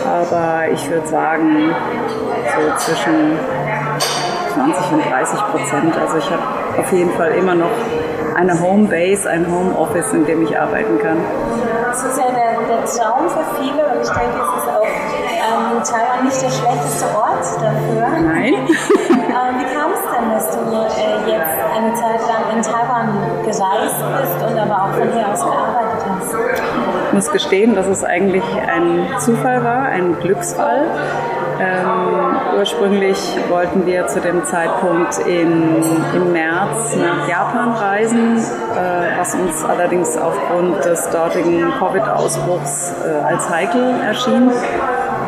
Aber 0.07 0.69
ich 0.71 0.89
würde 0.89 1.07
sagen, 1.07 1.75
so 2.55 2.77
zwischen 2.77 3.37
20 4.53 4.91
und 4.91 5.05
30 5.09 5.39
Prozent. 5.51 5.97
Also 5.97 6.17
ich 6.17 6.29
habe 6.29 6.43
auf 6.77 6.91
jeden 6.91 7.11
Fall 7.11 7.31
immer 7.31 7.55
noch 7.55 7.71
eine 8.35 8.59
Homebase, 8.59 9.29
ein 9.29 9.45
Homeoffice, 9.49 10.13
in 10.13 10.25
dem 10.25 10.43
ich 10.43 10.59
arbeiten 10.59 10.99
kann. 10.99 11.17
Das 11.87 12.03
ist 12.03 12.17
ja 12.17 12.25
der, 12.25 12.65
der 12.67 12.85
Traum 12.85 13.29
für 13.29 13.61
viele 13.61 13.83
und 13.85 14.01
ich 14.01 14.09
denke, 14.09 14.37
es 14.41 14.63
ist 14.63 14.69
auch 14.69 14.83
ähm, 14.83 15.83
Taiwan 15.83 16.25
nicht 16.25 16.41
der 16.41 16.49
schlechteste 16.49 17.05
Ort 17.15 17.45
dafür. 17.61 18.07
Nein. 18.21 18.53
ähm, 18.53 19.53
wie 19.59 19.75
kam 19.75 19.91
es 19.93 20.03
denn, 20.09 20.29
dass 20.31 20.51
du 20.51 20.59
äh, 20.71 21.31
jetzt 21.31 21.53
eine 21.77 21.93
Zeit 21.93 22.21
lang 22.27 22.55
in 22.55 22.61
Taiwan 22.61 23.17
gereist 23.43 24.03
bist 24.21 24.51
und 24.51 24.57
aber 24.57 24.83
auch 24.83 24.97
von 24.97 25.11
hier 25.11 25.31
aus 25.31 25.41
gearbeitet 25.41 26.05
hast? 26.09 26.35
Ich 27.07 27.13
muss 27.13 27.31
gestehen, 27.31 27.75
dass 27.75 27.85
es 27.85 28.03
eigentlich 28.03 28.43
ein 28.67 29.07
Zufall 29.19 29.63
war, 29.63 29.83
ein 29.83 30.17
Glücksfall. 30.19 30.87
Ähm, 31.59 32.57
ursprünglich 32.57 33.17
wollten 33.49 33.85
wir 33.85 34.07
zu 34.07 34.19
dem 34.21 34.43
Zeitpunkt 34.43 35.17
in, 35.19 35.83
im 36.15 36.31
März 36.31 36.95
nach 36.95 37.27
Japan 37.27 37.71
reisen, 37.73 38.37
äh, 38.37 39.19
was 39.19 39.35
uns 39.35 39.63
allerdings 39.63 40.17
aufgrund 40.17 40.83
des 40.83 41.09
dortigen 41.09 41.71
Covid-Ausbruchs 41.79 42.93
äh, 43.05 43.25
als 43.25 43.49
heikel 43.49 43.95
erschien. 44.05 44.51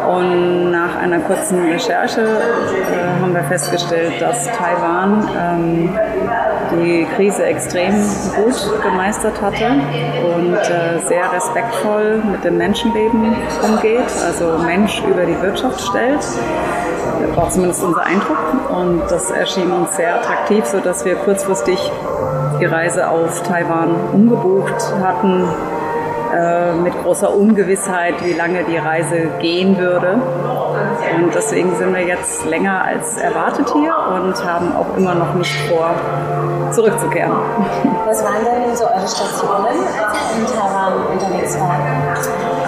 Und 0.08 0.72
nach 0.72 0.96
einer 0.98 1.20
kurzen 1.20 1.66
Recherche 1.66 2.22
äh, 2.22 3.22
haben 3.22 3.34
wir 3.34 3.44
festgestellt, 3.44 4.22
dass 4.22 4.46
Taiwan 4.52 5.28
ähm, 5.38 6.00
die 6.72 7.08
Krise 7.16 7.46
extrem 7.46 7.94
gut 8.36 8.84
gemeistert 8.84 9.42
hatte 9.42 9.66
und 10.36 10.56
äh, 10.56 11.00
sehr 11.08 11.32
respektvoll 11.32 12.22
mit 12.32 12.44
dem 12.44 12.58
Menschenleben 12.58 13.36
umgeht, 13.64 14.12
also 14.26 14.58
Mensch 14.64 15.02
über 15.04 15.26
die 15.26 15.40
Wirtschaft 15.42 15.82
stellt. 15.82 16.22
Das 16.22 17.38
war 17.38 17.50
zumindest 17.50 17.84
unser 17.84 18.06
Eindruck 18.06 18.38
und 18.70 19.04
das 19.10 19.32
erschien 19.32 19.72
uns 19.72 19.96
sehr 19.96 20.16
attraktiv, 20.16 20.66
sodass 20.66 21.06
wir 21.06 21.16
kurzfristig 21.16 21.92
die 22.60 22.66
Reise 22.66 23.10
auf 23.10 23.44
Taiwan 23.44 23.96
umgebucht 24.14 24.94
hatten 25.02 25.48
äh, 26.36 26.74
mit 26.74 26.94
großer 27.04 27.34
Ungewissheit, 27.34 28.16
wie 28.24 28.34
lange 28.34 28.64
die 28.64 28.78
Reise 28.78 29.30
gehen 29.40 29.78
würde. 29.78 30.16
Und 31.16 31.34
deswegen 31.34 31.76
sind 31.76 31.94
wir 31.94 32.06
jetzt 32.06 32.46
länger 32.46 32.84
als 32.84 33.18
erwartet 33.18 33.72
hier 33.74 33.96
und 34.14 34.44
haben 34.44 34.76
auch 34.76 34.98
immer 34.98 35.16
noch 35.16 35.34
nicht 35.36 35.56
vor, 35.70 35.92
zurückzukehren. 36.72 37.32
Was 38.06 38.24
waren 38.24 38.44
denn 38.44 38.76
so 38.76 38.86
eure 38.86 39.08
Stationen, 39.08 39.68
als 39.68 40.18
ihr 40.36 40.42
in 40.42 40.46
Taiwan 40.46 40.94
unterwegs 41.12 41.60
wart? 41.60 41.96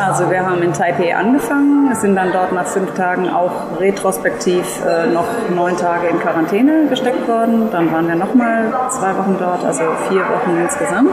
Also 0.07 0.29
wir 0.31 0.45
haben 0.45 0.61
in 0.63 0.71
Taipei 0.71 1.15
angefangen, 1.15 1.93
sind 1.95 2.15
dann 2.15 2.31
dort 2.31 2.53
nach 2.53 2.65
fünf 2.65 2.93
Tagen 2.93 3.29
auch 3.29 3.79
retrospektiv 3.79 4.65
äh, 4.85 5.07
noch 5.07 5.25
neun 5.53 5.75
Tage 5.77 6.07
in 6.07 6.19
Quarantäne 6.19 6.87
gesteckt 6.87 7.27
worden. 7.27 7.69
Dann 7.71 7.91
waren 7.91 8.07
wir 8.07 8.15
nochmal 8.15 8.73
zwei 8.89 9.17
Wochen 9.17 9.35
dort, 9.37 9.65
also 9.65 9.83
vier 10.09 10.21
Wochen 10.21 10.57
insgesamt 10.61 11.11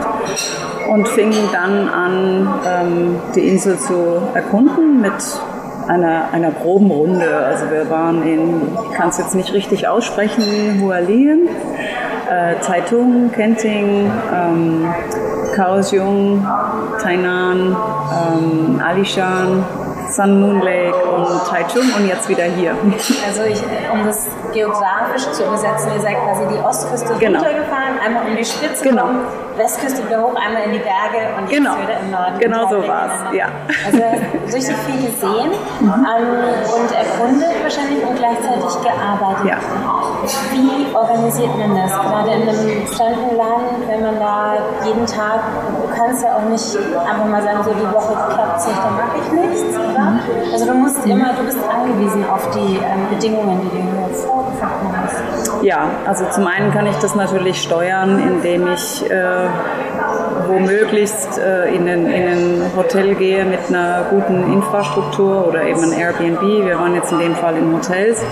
und 0.88 1.08
fingen 1.08 1.48
dann 1.52 1.88
an, 1.88 2.54
ähm, 2.66 3.16
die 3.34 3.48
Insel 3.48 3.78
zu 3.78 4.22
erkunden 4.32 5.00
mit 5.00 5.12
einer, 5.88 6.28
einer 6.32 6.50
groben 6.50 6.90
Runde. 6.90 7.36
Also 7.36 7.70
wir 7.70 7.90
waren 7.90 8.22
in, 8.22 8.62
ich 8.90 8.96
kann 8.96 9.08
es 9.08 9.18
jetzt 9.18 9.34
nicht 9.34 9.52
richtig 9.52 9.88
aussprechen, 9.88 10.80
Hualien, 10.82 11.48
äh, 12.34 12.56
Taitung, 12.60 13.30
Kenting, 13.32 14.10
ähm, 14.34 14.86
Kaohsiung, 15.54 16.44
Tainan, 17.00 17.76
ähm, 17.76 18.80
Alishan, 18.84 19.64
Sun 20.10 20.40
Moon 20.40 20.60
Lake 20.60 20.94
und 20.94 21.48
Taichung 21.48 21.82
und 21.96 22.06
jetzt 22.06 22.28
wieder 22.28 22.44
hier. 22.44 22.76
Also 23.26 23.42
ich, 23.44 23.60
um 23.92 24.04
das 24.04 24.26
geografisch 24.52 25.30
zu 25.32 25.44
übersetzen, 25.44 25.92
ihr 25.94 26.00
seid 26.00 26.16
quasi 26.16 26.42
die 26.52 26.58
Ostküste 26.58 27.14
genau. 27.18 27.40
runtergefahren, 27.40 27.98
einmal 28.04 28.26
um 28.26 28.36
die 28.36 28.44
Spitze 28.44 28.84
genau. 28.84 29.02
Kommen, 29.02 29.20
Westküste 29.56 30.06
wieder 30.06 30.22
hoch, 30.22 30.34
einmal 30.34 30.64
in 30.64 30.72
die 30.72 30.78
Berge 30.78 31.34
und 31.38 31.50
jetzt 31.50 31.58
genau. 31.58 31.76
wieder 31.78 32.00
im 32.00 32.10
Norden. 32.10 32.38
Genau 32.38 32.68
so 32.68 32.88
war 32.88 33.06
es, 33.06 33.36
ja. 33.36 33.46
Also 33.86 33.98
richtig 34.54 34.76
viel 34.86 35.10
gesehen 35.10 35.50
mhm. 35.80 35.90
und 35.90 36.90
erkundet 36.92 37.54
wahrscheinlich 37.62 38.04
und 38.04 38.16
gleichzeitig 38.16 38.82
gearbeitet. 38.82 39.46
Ja. 39.46 39.58
Wie 40.52 40.94
organisiert 40.94 41.56
man 41.58 41.76
das? 41.76 41.90
Gerade 41.90 42.30
in 42.30 42.48
einem 42.48 42.86
fremden 42.86 43.36
Land, 43.36 43.88
wenn 43.88 44.02
man 44.02 44.18
da 44.18 44.54
jeden 44.84 45.06
Tag, 45.06 45.40
du 45.80 45.94
kannst 45.94 46.22
ja 46.22 46.36
auch 46.36 46.48
nicht 46.48 46.76
einfach 46.76 47.26
mal 47.26 47.42
sagen, 47.42 47.64
so 47.64 47.72
die 47.72 47.92
Woche 47.92 48.14
klappt 48.34 48.58
es 48.58 48.66
nicht, 48.66 48.78
dann 48.78 48.96
mache 48.96 49.18
ich 49.18 49.32
nichts, 49.32 49.76
oder? 49.94 50.20
Also 50.52 50.66
du 50.66 50.74
musst 50.74 51.04
immer, 51.06 51.32
du 51.34 51.44
bist 51.44 51.58
angewiesen 51.68 52.24
auf 52.28 52.50
die 52.50 52.76
ähm, 52.76 53.08
Bedingungen, 53.10 53.60
die 53.62 53.70
du 53.70 53.82
hier 53.82 54.14
vorgefunden 54.14 54.94
hast. 55.02 55.62
Ja, 55.62 55.88
also 56.06 56.24
zum 56.30 56.46
einen 56.46 56.72
kann 56.72 56.86
ich 56.86 56.96
das 56.96 57.14
natürlich 57.14 57.62
steuern, 57.62 58.18
indem 58.20 58.66
ich 58.72 59.08
äh, 59.10 59.46
womöglichst 60.46 61.38
äh, 61.38 61.74
in, 61.74 61.88
ein, 61.88 62.06
in 62.06 62.28
ein 62.28 62.70
Hotel 62.76 63.14
gehe 63.14 63.44
mit 63.44 63.60
einer 63.68 64.04
guten 64.10 64.52
Infrastruktur 64.52 65.46
oder 65.48 65.64
eben 65.64 65.82
ein 65.82 65.92
Airbnb. 65.92 66.42
Wir 66.42 66.78
waren 66.78 66.94
jetzt 66.94 67.12
in 67.12 67.18
dem 67.18 67.34
Fall 67.34 67.56
in 67.56 67.72
Hotels 67.72 68.22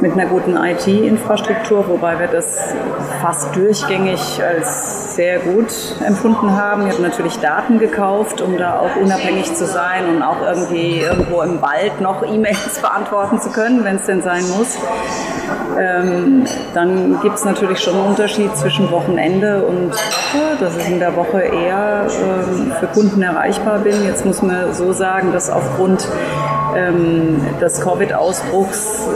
mit 0.00 0.12
einer 0.12 0.26
guten 0.26 0.56
IT-Infrastruktur, 0.56 1.88
wobei 1.88 2.18
wir 2.18 2.28
das 2.28 2.74
fast 3.20 3.54
durchgängig 3.56 4.42
als 4.42 5.03
sehr 5.14 5.38
gut 5.38 5.96
empfunden 6.04 6.56
haben. 6.56 6.86
Ich 6.86 6.92
habe 6.94 7.02
natürlich 7.02 7.38
Daten 7.38 7.78
gekauft, 7.78 8.40
um 8.40 8.56
da 8.58 8.78
auch 8.78 8.96
unabhängig 8.96 9.54
zu 9.54 9.66
sein 9.66 10.08
und 10.08 10.22
auch 10.22 10.42
irgendwie 10.42 11.00
irgendwo 11.00 11.42
im 11.42 11.62
Wald 11.62 12.00
noch 12.00 12.22
E-Mails 12.26 12.80
beantworten 12.80 13.40
zu 13.40 13.50
können, 13.50 13.84
wenn 13.84 13.96
es 13.96 14.06
denn 14.06 14.22
sein 14.22 14.44
muss. 14.56 14.78
Ähm, 15.78 16.44
dann 16.72 17.20
gibt 17.20 17.36
es 17.36 17.44
natürlich 17.44 17.80
schon 17.80 17.94
einen 17.94 18.06
Unterschied 18.06 18.56
zwischen 18.56 18.90
Wochenende 18.90 19.64
und 19.64 19.92
Woche, 20.34 20.56
dass 20.60 20.76
ich 20.76 20.88
in 20.88 20.98
der 20.98 21.16
Woche 21.16 21.40
eher 21.40 22.06
ähm, 22.08 22.72
für 22.78 22.86
Kunden 22.86 23.22
erreichbar 23.22 23.78
bin. 23.80 24.04
Jetzt 24.04 24.24
muss 24.24 24.42
man 24.42 24.72
so 24.74 24.92
sagen, 24.92 25.32
dass 25.32 25.50
aufgrund 25.50 26.06
ähm, 26.76 27.40
des 27.60 27.80
Covid-Ausbruchs 27.80 29.08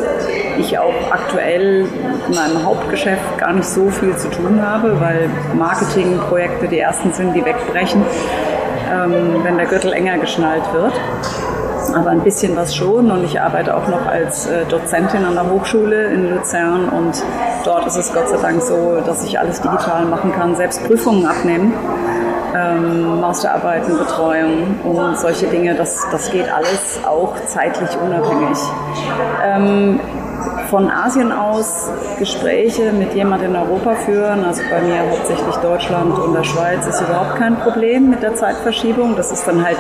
ich 0.58 0.78
auch 0.78 1.10
aktuell 1.10 1.86
in 2.28 2.34
meinem 2.34 2.64
Hauptgeschäft 2.64 3.38
gar 3.38 3.52
nicht 3.52 3.68
so 3.68 3.88
viel 3.90 4.16
zu 4.16 4.30
tun 4.30 4.60
habe, 4.62 5.00
weil 5.00 5.30
Marketingprojekte 5.56 6.68
die 6.68 6.78
ersten 6.78 7.12
sind, 7.12 7.34
die 7.34 7.44
wegbrechen, 7.44 8.02
ähm, 8.92 9.40
wenn 9.42 9.56
der 9.56 9.66
Gürtel 9.66 9.92
enger 9.92 10.18
geschnallt 10.18 10.64
wird. 10.72 10.92
aber 11.94 12.10
ein 12.10 12.20
bisschen 12.20 12.56
was 12.56 12.74
schon 12.74 13.10
und 13.10 13.24
ich 13.24 13.40
arbeite 13.40 13.76
auch 13.76 13.88
noch 13.88 14.06
als 14.06 14.46
äh, 14.46 14.64
Dozentin 14.66 15.24
an 15.24 15.34
der 15.34 15.50
Hochschule 15.50 16.12
in 16.12 16.34
Luzern 16.34 16.88
und 16.88 17.22
dort 17.64 17.86
ist 17.86 17.96
es 17.96 18.12
Gott 18.12 18.28
sei 18.28 18.36
Dank 18.36 18.62
so, 18.62 19.00
dass 19.04 19.24
ich 19.24 19.38
alles 19.38 19.60
digital 19.60 20.04
machen 20.04 20.32
kann, 20.32 20.54
selbst 20.54 20.84
Prüfungen 20.84 21.26
abnehmen. 21.26 21.72
Ähm, 22.56 23.20
Masterarbeiten, 23.20 23.98
Betreuung 23.98 24.80
und 24.82 25.18
solche 25.18 25.46
Dinge, 25.46 25.74
das, 25.74 26.06
das 26.10 26.30
geht 26.30 26.50
alles 26.50 26.98
auch 27.06 27.34
zeitlich 27.46 27.90
unabhängig. 28.02 28.58
Ähm, 29.44 30.00
von 30.70 30.90
Asien 30.90 31.32
aus 31.32 31.90
Gespräche 32.18 32.92
mit 32.92 33.14
jemandem 33.14 33.50
in 33.50 33.56
Europa 33.56 33.94
führen, 33.94 34.44
also 34.44 34.62
bei 34.70 34.82
mir 34.82 35.00
hauptsächlich 35.10 35.56
Deutschland 35.56 36.18
und 36.18 36.34
der 36.34 36.44
Schweiz, 36.44 36.87
ist 36.87 37.00
überhaupt 37.00 37.37
kein 37.37 37.56
Problem 37.56 38.10
mit 38.10 38.22
der 38.22 38.34
Zeitverschiebung. 38.34 39.16
Das 39.16 39.32
ist 39.32 39.46
dann 39.46 39.64
halt 39.64 39.78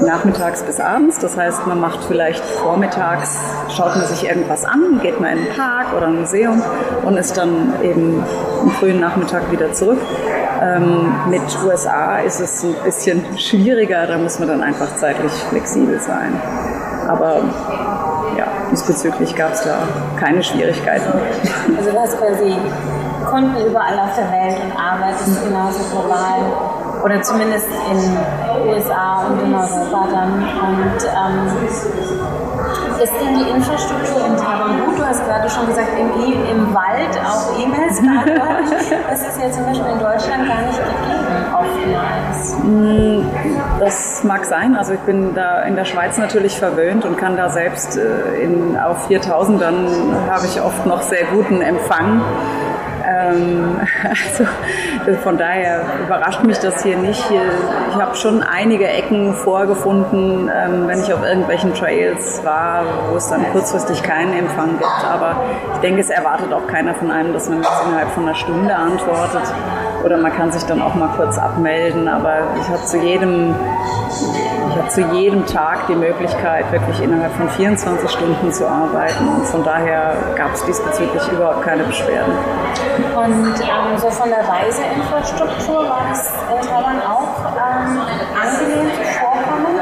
nachmittags 0.00 0.62
bis 0.62 0.80
abends. 0.80 1.18
Das 1.18 1.36
heißt, 1.36 1.66
man 1.66 1.80
macht 1.80 2.04
vielleicht 2.04 2.42
vormittags, 2.44 3.38
schaut 3.76 3.96
man 3.96 4.06
sich 4.06 4.26
irgendwas 4.26 4.64
an, 4.64 5.00
geht 5.02 5.20
mal 5.20 5.32
in 5.32 5.38
einen 5.38 5.48
Park 5.56 5.94
oder 5.96 6.06
ein 6.06 6.20
Museum 6.20 6.62
und 7.04 7.16
ist 7.16 7.36
dann 7.36 7.74
eben 7.82 8.24
am 8.62 8.70
frühen 8.70 9.00
Nachmittag 9.00 9.50
wieder 9.50 9.72
zurück. 9.72 10.00
Ähm, 10.62 11.12
mit 11.28 11.42
USA 11.64 12.18
ist 12.18 12.40
es 12.40 12.64
ein 12.64 12.74
bisschen 12.84 13.24
schwieriger, 13.38 14.06
da 14.06 14.18
muss 14.18 14.38
man 14.38 14.48
dann 14.48 14.62
einfach 14.62 14.96
zeitlich 14.96 15.32
flexibel 15.32 16.00
sein. 16.00 16.32
Aber 17.08 17.42
diesbezüglich 18.70 19.34
gab 19.34 19.52
es 19.52 19.62
da 19.62 19.78
keine 20.18 20.42
Schwierigkeiten. 20.42 21.12
Also 21.76 21.90
du 21.90 21.98
hast 21.98 22.18
quasi 22.18 22.56
Kunden 23.30 23.66
überall 23.66 23.98
auf 23.98 24.14
der 24.16 24.30
Welt 24.30 24.56
und 24.64 24.72
arbeitest 24.72 25.44
genauso 25.44 25.80
global 25.90 26.40
oder 27.04 27.22
zumindest 27.22 27.68
in 27.90 28.68
USA 28.68 29.26
und 29.26 29.40
in 29.42 29.54
Europa 29.54 30.08
dann. 30.10 30.32
Und 30.42 31.04
ähm, 31.04 31.68
ist 33.02 33.12
denn 33.20 33.38
die 33.38 33.50
Infrastruktur 33.50 34.26
in 34.26 34.36
Taiwan 34.36 34.80
gut? 34.84 34.97
Du 35.08 35.14
hast 35.14 35.24
gerade 35.24 35.48
schon 35.48 35.66
gesagt, 35.66 35.88
im, 35.98 36.10
im 36.10 36.74
Wald 36.74 37.18
auch 37.24 37.58
E-Mails 37.58 37.98
beantworten. 38.02 38.74
Das 39.08 39.26
ist 39.26 39.40
ja 39.40 39.50
zum 39.50 39.64
Beispiel 39.64 39.90
in 39.90 39.98
Deutschland 39.98 40.46
gar 40.46 40.60
nicht 40.66 40.78
gegeben, 40.78 41.46
oftmals. 41.54 42.56
Mm, 42.62 43.80
das 43.80 44.22
mag 44.24 44.44
sein. 44.44 44.76
Also 44.76 44.92
ich 44.92 45.00
bin 45.00 45.34
da 45.34 45.62
in 45.62 45.76
der 45.76 45.86
Schweiz 45.86 46.18
natürlich 46.18 46.58
verwöhnt 46.58 47.06
und 47.06 47.16
kann 47.16 47.38
da 47.38 47.48
selbst 47.48 47.96
äh, 47.96 48.42
in, 48.42 48.76
auf 48.76 49.06
4000 49.06 49.62
dann 49.62 49.86
habe 50.28 50.44
ich 50.44 50.60
oft 50.60 50.84
noch 50.84 51.00
sehr 51.00 51.24
guten 51.32 51.62
Empfang. 51.62 52.20
Ähm, 53.08 53.80
also 54.08 54.44
von 55.22 55.38
daher 55.38 55.82
überrascht 56.04 56.44
mich 56.44 56.58
das 56.58 56.82
hier 56.82 56.96
nicht. 56.96 57.22
Ich 57.30 57.96
habe 57.96 58.14
schon 58.16 58.42
einige 58.42 58.86
Ecken 58.86 59.34
vorgefunden, 59.34 60.50
ähm, 60.54 60.86
wenn 60.86 61.00
ich 61.00 61.12
auf 61.12 61.22
irgendwelchen 61.22 61.74
Trails 61.74 62.44
war, 62.44 62.84
wo 63.10 63.16
es 63.16 63.28
dann 63.28 63.44
kurzfristig 63.52 64.02
keinen 64.02 64.32
Empfang 64.32 64.78
gibt. 64.78 65.04
Aber 65.10 65.36
ich 65.74 65.78
denke, 65.80 66.00
es 66.00 66.10
erwartet 66.10 66.52
auch 66.52 66.66
keiner 66.66 66.94
von 66.94 67.10
einem, 67.10 67.32
dass 67.32 67.48
man 67.48 67.62
jetzt 67.62 67.82
innerhalb 67.86 68.10
von 68.10 68.24
einer 68.24 68.34
Stunde 68.34 68.74
antwortet. 68.74 69.42
Oder 70.04 70.16
man 70.18 70.32
kann 70.32 70.52
sich 70.52 70.62
dann 70.64 70.80
auch 70.80 70.94
mal 70.94 71.10
kurz 71.16 71.38
abmelden. 71.38 72.08
Aber 72.08 72.38
ich 72.60 72.68
habe 72.68 72.84
zu 72.84 72.98
jedem 72.98 73.54
ich 74.70 74.76
habe 74.76 74.88
zu 74.88 75.00
jedem 75.12 75.46
Tag 75.46 75.86
die 75.88 75.94
Möglichkeit, 75.94 76.70
wirklich 76.70 77.00
innerhalb 77.00 77.32
von 77.32 77.48
24 77.48 78.10
Stunden 78.10 78.52
zu 78.52 78.68
arbeiten. 78.68 79.26
Und 79.28 79.46
von 79.46 79.64
daher 79.64 80.14
gab 80.36 80.54
es 80.54 80.64
diesbezüglich 80.64 81.22
überhaupt 81.32 81.62
keine 81.62 81.84
Beschwerden. 81.84 82.32
Und 83.16 83.54
ähm, 83.60 83.98
so 83.98 84.10
von 84.10 84.28
der 84.28 84.46
Reiseinfrastruktur 84.46 85.88
war 85.88 86.06
es 86.12 86.30
in 86.50 86.68
Taiwan 86.68 87.00
auch 87.00 87.52
ähm, 87.56 88.00
angenehm 88.40 88.90
zu 88.94 89.02
vorkommen? 89.18 89.78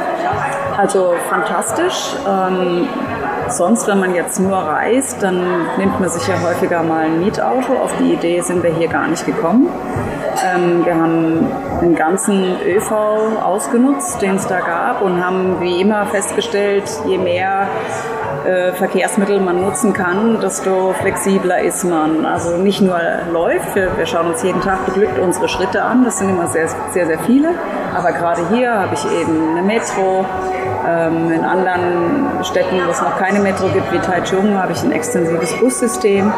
Also 0.76 1.14
fantastisch. 1.28 2.16
Ähm, 2.26 2.88
sonst, 3.48 3.86
wenn 3.86 4.00
man 4.00 4.14
jetzt 4.14 4.38
nur 4.38 4.56
reist, 4.56 5.22
dann 5.22 5.66
nimmt 5.78 6.00
man 6.00 6.08
sich 6.08 6.26
ja 6.26 6.40
häufiger 6.42 6.82
mal 6.82 7.06
ein 7.06 7.20
Mietauto. 7.20 7.74
Auf 7.74 7.94
die 7.98 8.14
Idee 8.14 8.40
sind 8.40 8.62
wir 8.62 8.74
hier 8.74 8.88
gar 8.88 9.06
nicht 9.08 9.24
gekommen. 9.26 9.68
Ähm, 10.44 10.84
wir 10.84 10.94
haben 10.94 11.46
den 11.80 11.94
ganzen 11.94 12.60
ÖV 12.66 12.92
ausgenutzt, 13.42 14.20
den 14.20 14.36
es 14.36 14.46
da 14.46 14.60
gab 14.60 15.02
und 15.02 15.24
haben 15.24 15.60
wie 15.60 15.80
immer 15.80 16.06
festgestellt, 16.06 16.84
je 17.06 17.18
mehr 17.18 17.68
äh, 18.46 18.72
Verkehrsmittel 18.72 19.40
man 19.40 19.60
nutzen 19.60 19.92
kann, 19.92 20.40
desto 20.40 20.92
flexibler 20.92 21.60
ist 21.60 21.84
man. 21.84 22.24
Also 22.26 22.56
nicht 22.56 22.80
nur 22.80 22.98
läuft, 23.32 23.74
wir, 23.74 23.96
wir, 23.96 24.06
schauen 24.06 24.28
uns 24.28 24.42
jeden 24.42 24.60
Tag 24.60 24.84
beglückt 24.86 25.18
unsere 25.18 25.48
Schritte 25.48 25.82
an, 25.82 26.04
das 26.04 26.18
sind 26.18 26.28
immer 26.28 26.46
sehr, 26.46 26.68
sehr, 26.92 27.06
sehr 27.06 27.18
viele, 27.20 27.50
aber 27.94 28.12
gerade 28.12 28.42
hier 28.50 28.72
habe 28.72 28.94
ich 28.94 29.04
eben 29.20 29.56
eine 29.56 29.62
Metro, 29.62 30.24
in 30.86 31.44
anderen 31.44 32.44
Städten, 32.44 32.76
wo 32.86 32.90
es 32.90 33.00
noch 33.00 33.18
keine 33.18 33.40
Metro 33.40 33.68
gibt, 33.68 33.92
wie 33.92 33.98
Taichung, 33.98 34.54
habe 34.54 34.72
ich 34.72 34.82
ein 34.82 34.92
extensives 34.92 35.52
Bussystem. 35.54 36.32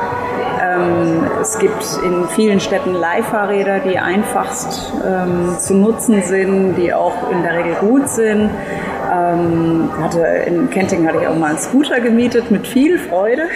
Ähm, 0.60 1.26
es 1.40 1.58
gibt 1.58 1.84
in 2.04 2.28
vielen 2.28 2.60
Städten 2.60 2.94
Leihfahrräder, 2.94 3.80
die 3.80 3.98
einfachst 3.98 4.92
ähm, 5.06 5.56
zu 5.58 5.74
nutzen 5.74 6.22
sind, 6.22 6.76
die 6.76 6.92
auch 6.92 7.30
in 7.30 7.42
der 7.42 7.58
Regel 7.58 7.74
gut 7.74 8.08
sind. 8.08 8.50
Ähm, 9.10 9.90
hatte, 10.00 10.20
in 10.46 10.70
Kenting 10.70 11.06
hatte 11.06 11.18
ich 11.20 11.26
auch 11.26 11.36
mal 11.36 11.50
einen 11.50 11.58
Scooter 11.58 12.00
gemietet 12.00 12.50
mit 12.50 12.66
viel 12.66 12.98
Freude. 12.98 13.44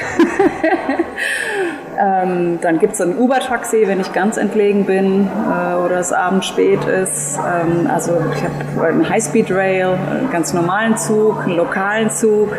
Ähm, 1.99 2.59
dann 2.61 2.79
gibt 2.79 2.95
es 2.95 3.01
ein 3.01 3.17
Uber-Taxi, 3.19 3.87
wenn 3.87 4.01
ich 4.01 4.13
ganz 4.13 4.37
entlegen 4.37 4.87
bin 4.87 5.29
äh, 5.29 5.75
oder 5.77 5.99
es 5.99 6.13
abends 6.13 6.47
spät 6.47 6.85
ist. 6.85 7.39
Ähm, 7.39 7.91
also 7.93 8.13
ich 8.35 8.43
habe 8.43 8.87
einen 8.89 9.09
High-Speed-Rail, 9.09 9.99
einen 10.11 10.31
ganz 10.31 10.55
normalen 10.55 10.97
Zug, 10.97 11.43
einen 11.43 11.57
lokalen 11.57 12.11
Zug 12.11 12.57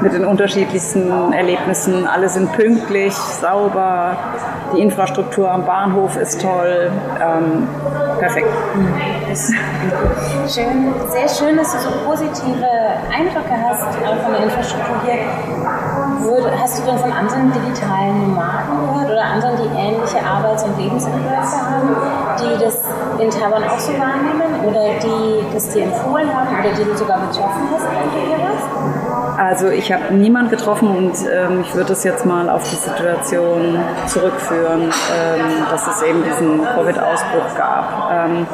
mit 0.00 0.12
den 0.14 0.24
unterschiedlichsten 0.24 1.32
Erlebnissen. 1.32 2.06
Alle 2.06 2.28
sind 2.28 2.52
pünktlich, 2.52 3.12
sauber, 3.14 4.16
die 4.74 4.80
Infrastruktur 4.80 5.50
am 5.50 5.66
Bahnhof 5.66 6.16
ist 6.16 6.40
toll. 6.40 6.90
Ähm, 7.20 7.68
perfekt. 8.18 8.48
Schön, 10.48 10.94
sehr 11.08 11.28
schön, 11.28 11.56
dass 11.56 11.72
du 11.72 11.78
so 11.78 11.90
positive 12.06 12.66
Eindrücke 13.14 13.54
hast 13.62 13.82
auch 13.82 14.22
von 14.22 14.32
der 14.32 14.44
Infrastruktur 14.44 14.96
hier. 15.04 15.89
Hast 16.60 16.78
du 16.78 16.84
denn 16.84 16.98
von 16.98 17.10
anderen 17.10 17.52
digitalen 17.52 18.28
Nomaden 18.28 18.78
gehört 18.80 19.10
oder 19.10 19.24
anderen, 19.24 19.56
die 19.56 19.78
ähnliche 19.78 20.24
Arbeits- 20.24 20.62
und 20.62 20.76
Lebensentwürfe 20.78 21.56
haben, 21.56 21.96
die 22.38 22.62
das 22.62 22.78
in 23.20 23.30
Taiwan 23.30 23.64
auch 23.64 23.78
so 23.78 23.92
wahrnehmen 23.92 24.64
oder 24.64 24.94
die 25.02 25.54
das 25.54 25.68
dir 25.70 25.84
empfohlen 25.84 26.28
haben 26.34 26.48
oder 26.58 26.74
die 26.74 26.84
du 26.84 26.96
sogar 26.96 27.18
betroffen 27.18 27.68
hast? 27.72 27.86
Also 29.40 29.68
ich 29.68 29.90
habe 29.90 30.14
niemand 30.14 30.50
getroffen 30.50 30.88
und 30.88 31.14
ähm, 31.32 31.62
ich 31.62 31.74
würde 31.74 31.94
es 31.94 32.04
jetzt 32.04 32.26
mal 32.26 32.50
auf 32.50 32.62
die 32.68 32.76
Situation 32.76 33.78
zurückführen, 34.06 34.82
ähm, 34.82 35.42
dass 35.70 35.86
es 35.86 36.02
eben 36.02 36.22
diesen 36.22 36.62
Covid-Ausbruch 36.62 37.56
gab. 37.56 38.10
Ähm, 38.12 38.46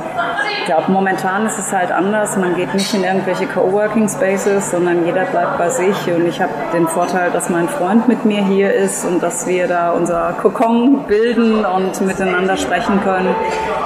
ich 0.61 0.67
glaube, 0.67 0.91
momentan 0.93 1.47
ist 1.47 1.59
es 1.59 1.73
halt 1.73 1.91
anders. 1.91 2.37
Man 2.37 2.55
geht 2.55 2.73
nicht 2.75 2.93
in 2.95 3.05
irgendwelche 3.05 3.47
Coworking 3.47 4.09
Spaces, 4.09 4.71
sondern 4.71 5.05
jeder 5.05 5.25
bleibt 5.25 5.59
bei 5.59 5.69
sich. 5.71 6.13
Und 6.13 6.27
ich 6.27 6.41
habe 6.41 6.53
den 6.73 6.87
Vorteil, 6.89 7.31
dass 7.31 7.51
mein 7.51 7.69
Freund 7.69 8.07
mit 8.07 8.25
mir 8.25 8.45
hier 8.45 8.73
ist 8.73 9.05
und 9.05 9.23
dass 9.23 9.47
wir 9.47 9.69
da 9.69 9.91
unser 9.91 10.35
Kokon 10.41 11.05
bilden 11.07 11.65
und 11.65 12.01
miteinander 12.01 12.57
sprechen 12.57 13.01
können. 13.03 13.35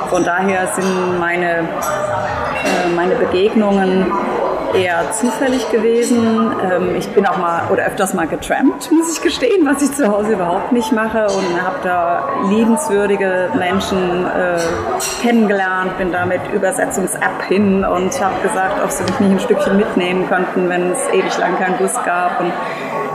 Von 0.09 0.25
daher 0.25 0.67
sind 0.75 1.19
meine, 1.19 1.61
äh, 1.61 2.89
meine 2.95 3.15
Begegnungen 3.15 4.07
eher 4.75 5.13
zufällig 5.13 5.71
gewesen. 5.71 6.53
Ähm, 6.63 6.95
ich 6.97 7.09
bin 7.11 7.27
auch 7.27 7.39
mal 7.39 7.63
oder 7.71 7.87
öfters 7.87 8.15
mal 8.15 8.27
getrampt, 8.27 8.91
muss 8.93 9.13
ich 9.13 9.23
gestehen, 9.23 9.67
was 9.67 9.83
ich 9.83 9.93
zu 9.93 10.09
Hause 10.09 10.33
überhaupt 10.33 10.73
nicht 10.73 10.93
mache 10.93 11.27
und 11.27 11.63
habe 11.63 11.77
da 11.83 12.29
liebenswürdige 12.49 13.51
Menschen 13.59 14.27
äh, 14.27 14.59
kennengelernt, 15.23 15.99
bin 15.99 16.13
da 16.13 16.27
mit 16.27 16.41
Übersetzungs-App 16.53 17.43
hin 17.49 17.85
und 17.85 18.21
habe 18.23 18.41
gesagt, 18.43 18.83
ob 18.83 18.91
sie 18.91 19.05
mich 19.05 19.21
nicht 19.21 19.33
ein 19.33 19.41
Stückchen 19.41 19.77
mitnehmen 19.77 20.29
könnten, 20.29 20.69
wenn 20.69 20.93
es 20.93 21.09
ewig 21.13 21.37
lang 21.39 21.59
keinen 21.59 21.77
Bus 21.79 21.95
gab. 22.05 22.41
Und 22.41 22.53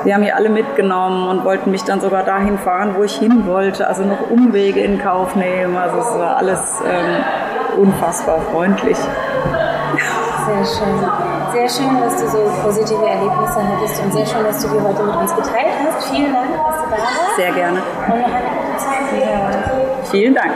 die 0.05 0.13
haben 0.13 0.21
mich 0.21 0.35
alle 0.35 0.49
mitgenommen 0.49 1.27
und 1.29 1.45
wollten 1.45 1.71
mich 1.71 1.83
dann 1.83 1.99
sogar 1.99 2.23
dahin 2.23 2.57
fahren, 2.59 2.95
wo 2.95 3.03
ich 3.03 3.17
hin 3.17 3.47
wollte, 3.47 3.87
also 3.87 4.03
noch 4.03 4.29
Umwege 4.29 4.79
in 4.81 5.01
Kauf 5.01 5.35
nehmen. 5.35 5.75
Also 5.77 5.97
es 5.97 6.19
war 6.19 6.37
alles 6.37 6.81
ähm, 6.87 7.81
unfassbar 7.81 8.41
freundlich. 8.51 8.97
Sehr 8.97 10.65
schön. 10.65 11.34
Sehr 11.55 11.69
schön, 11.69 12.01
dass 12.01 12.21
du 12.21 12.27
so 12.29 12.51
positive 12.63 13.05
Erlebnisse 13.05 13.65
hattest 13.65 14.03
und 14.03 14.11
sehr 14.11 14.25
schön, 14.25 14.43
dass 14.43 14.61
du 14.61 14.67
die 14.67 14.81
heute 14.81 15.03
mit 15.03 15.15
uns 15.15 15.33
geteilt 15.33 15.71
hast. 15.85 16.09
Vielen 16.09 16.33
Dank, 16.33 16.49
dass 16.51 16.83
du 16.83 16.89
da 16.89 16.97
warst. 16.97 17.35
Sehr 17.37 17.53
gerne. 17.53 17.81
Und 18.11 18.19
noch 18.19 18.27
eine 18.27 18.49
gute 18.49 18.77
Zeit 18.77 19.13
wieder. 19.15 20.03
Vielen 20.11 20.35
Dank. 20.35 20.51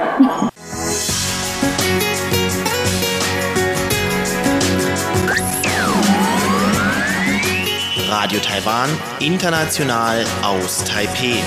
Radio 8.09 8.39
Taiwan, 8.41 8.89
international 9.19 10.25
aus 10.43 10.83
Taipeh. 10.83 11.41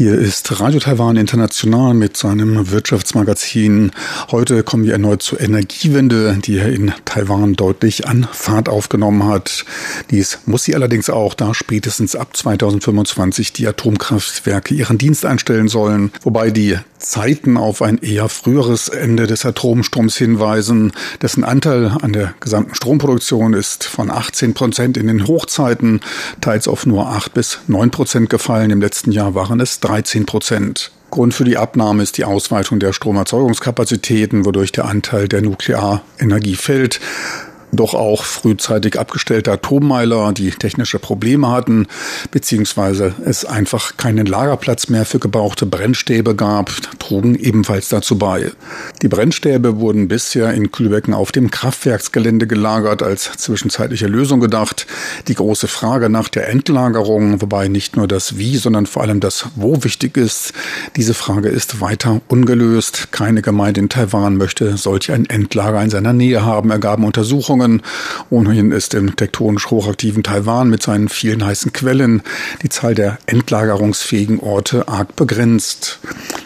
Hier 0.00 0.14
ist 0.14 0.39
Radio 0.52 0.80
Taiwan 0.80 1.16
International 1.16 1.94
mit 1.94 2.16
seinem 2.16 2.72
Wirtschaftsmagazin. 2.72 3.92
Heute 4.32 4.64
kommen 4.64 4.84
wir 4.84 4.94
erneut 4.94 5.22
zur 5.22 5.40
Energiewende, 5.40 6.38
die 6.44 6.58
in 6.58 6.92
Taiwan 7.04 7.54
deutlich 7.54 8.08
an 8.08 8.26
Fahrt 8.32 8.68
aufgenommen 8.68 9.28
hat. 9.28 9.64
Dies 10.10 10.40
muss 10.46 10.64
sie 10.64 10.74
allerdings 10.74 11.08
auch, 11.08 11.34
da 11.34 11.54
spätestens 11.54 12.16
ab 12.16 12.36
2025 12.36 13.52
die 13.52 13.68
Atomkraftwerke 13.68 14.74
ihren 14.74 14.98
Dienst 14.98 15.24
einstellen 15.24 15.68
sollen, 15.68 16.10
wobei 16.22 16.50
die 16.50 16.78
Zeiten 16.98 17.56
auf 17.56 17.80
ein 17.80 17.96
eher 17.98 18.28
früheres 18.28 18.88
Ende 18.88 19.26
des 19.26 19.46
Atomstroms 19.46 20.18
hinweisen. 20.18 20.92
Dessen 21.22 21.44
Anteil 21.44 21.96
an 22.02 22.12
der 22.12 22.34
gesamten 22.40 22.74
Stromproduktion 22.74 23.54
ist 23.54 23.84
von 23.84 24.10
18 24.10 24.52
Prozent 24.52 24.98
in 24.98 25.06
den 25.06 25.26
Hochzeiten 25.26 26.00
teils 26.42 26.68
auf 26.68 26.84
nur 26.84 27.08
8 27.08 27.32
bis 27.32 27.60
9 27.68 27.90
Prozent 27.90 28.28
gefallen. 28.28 28.70
Im 28.70 28.82
letzten 28.82 29.12
Jahr 29.12 29.34
waren 29.34 29.60
es 29.60 29.80
13 29.80 30.26
Prozent. 30.26 30.39
Grund 31.10 31.34
für 31.34 31.44
die 31.44 31.56
Abnahme 31.56 32.02
ist 32.02 32.18
die 32.18 32.24
Ausweitung 32.24 32.78
der 32.78 32.92
Stromerzeugungskapazitäten, 32.92 34.44
wodurch 34.44 34.70
der 34.72 34.84
Anteil 34.84 35.26
der 35.26 35.42
Nuklearenergie 35.42 36.54
fällt 36.54 37.00
doch 37.72 37.94
auch 37.94 38.24
frühzeitig 38.24 38.98
abgestellte 38.98 39.52
Atommeiler, 39.52 40.32
die 40.32 40.50
technische 40.50 40.98
Probleme 40.98 41.50
hatten, 41.50 41.86
beziehungsweise 42.30 43.14
es 43.24 43.44
einfach 43.44 43.96
keinen 43.96 44.26
Lagerplatz 44.26 44.88
mehr 44.88 45.04
für 45.04 45.18
gebrauchte 45.18 45.66
Brennstäbe 45.66 46.34
gab, 46.34 46.70
trugen 46.98 47.34
ebenfalls 47.36 47.88
dazu 47.88 48.18
bei. 48.18 48.50
Die 49.02 49.08
Brennstäbe 49.08 49.78
wurden 49.78 50.08
bisher 50.08 50.52
in 50.52 50.72
Kühlbecken 50.72 51.14
auf 51.14 51.32
dem 51.32 51.50
Kraftwerksgelände 51.50 52.46
gelagert, 52.46 53.02
als 53.02 53.30
zwischenzeitliche 53.36 54.06
Lösung 54.06 54.40
gedacht. 54.40 54.86
Die 55.28 55.34
große 55.34 55.68
Frage 55.68 56.08
nach 56.08 56.28
der 56.28 56.48
Endlagerung, 56.48 57.40
wobei 57.40 57.68
nicht 57.68 57.96
nur 57.96 58.08
das 58.08 58.38
Wie, 58.38 58.56
sondern 58.56 58.86
vor 58.86 59.02
allem 59.02 59.20
das 59.20 59.46
Wo 59.54 59.84
wichtig 59.84 60.16
ist, 60.16 60.52
diese 60.96 61.14
Frage 61.14 61.48
ist 61.48 61.80
weiter 61.80 62.20
ungelöst. 62.28 63.08
Keine 63.12 63.42
Gemeinde 63.42 63.80
in 63.80 63.88
Taiwan 63.88 64.36
möchte 64.36 64.76
solch 64.76 65.12
ein 65.12 65.26
Endlager 65.26 65.82
in 65.82 65.90
seiner 65.90 66.12
Nähe 66.12 66.44
haben, 66.44 66.70
ergaben 66.70 67.04
Untersuchungen 67.04 67.59
Entwicklungen. 67.60 67.82
Ohnehin 68.30 68.72
ist 68.72 68.94
im 68.94 69.16
tektonisch 69.16 69.70
hochaktiven 69.70 70.22
Taiwan 70.22 70.70
mit 70.70 70.82
seinen 70.82 71.08
vielen 71.08 71.44
heißen 71.44 71.72
Quellen 71.72 72.22
die 72.62 72.68
Zahl 72.68 72.94
der 72.94 73.18
endlagerungsfähigen 73.26 74.40
Orte 74.40 74.88
arg 74.88 75.16
begrenzt. 75.16 75.98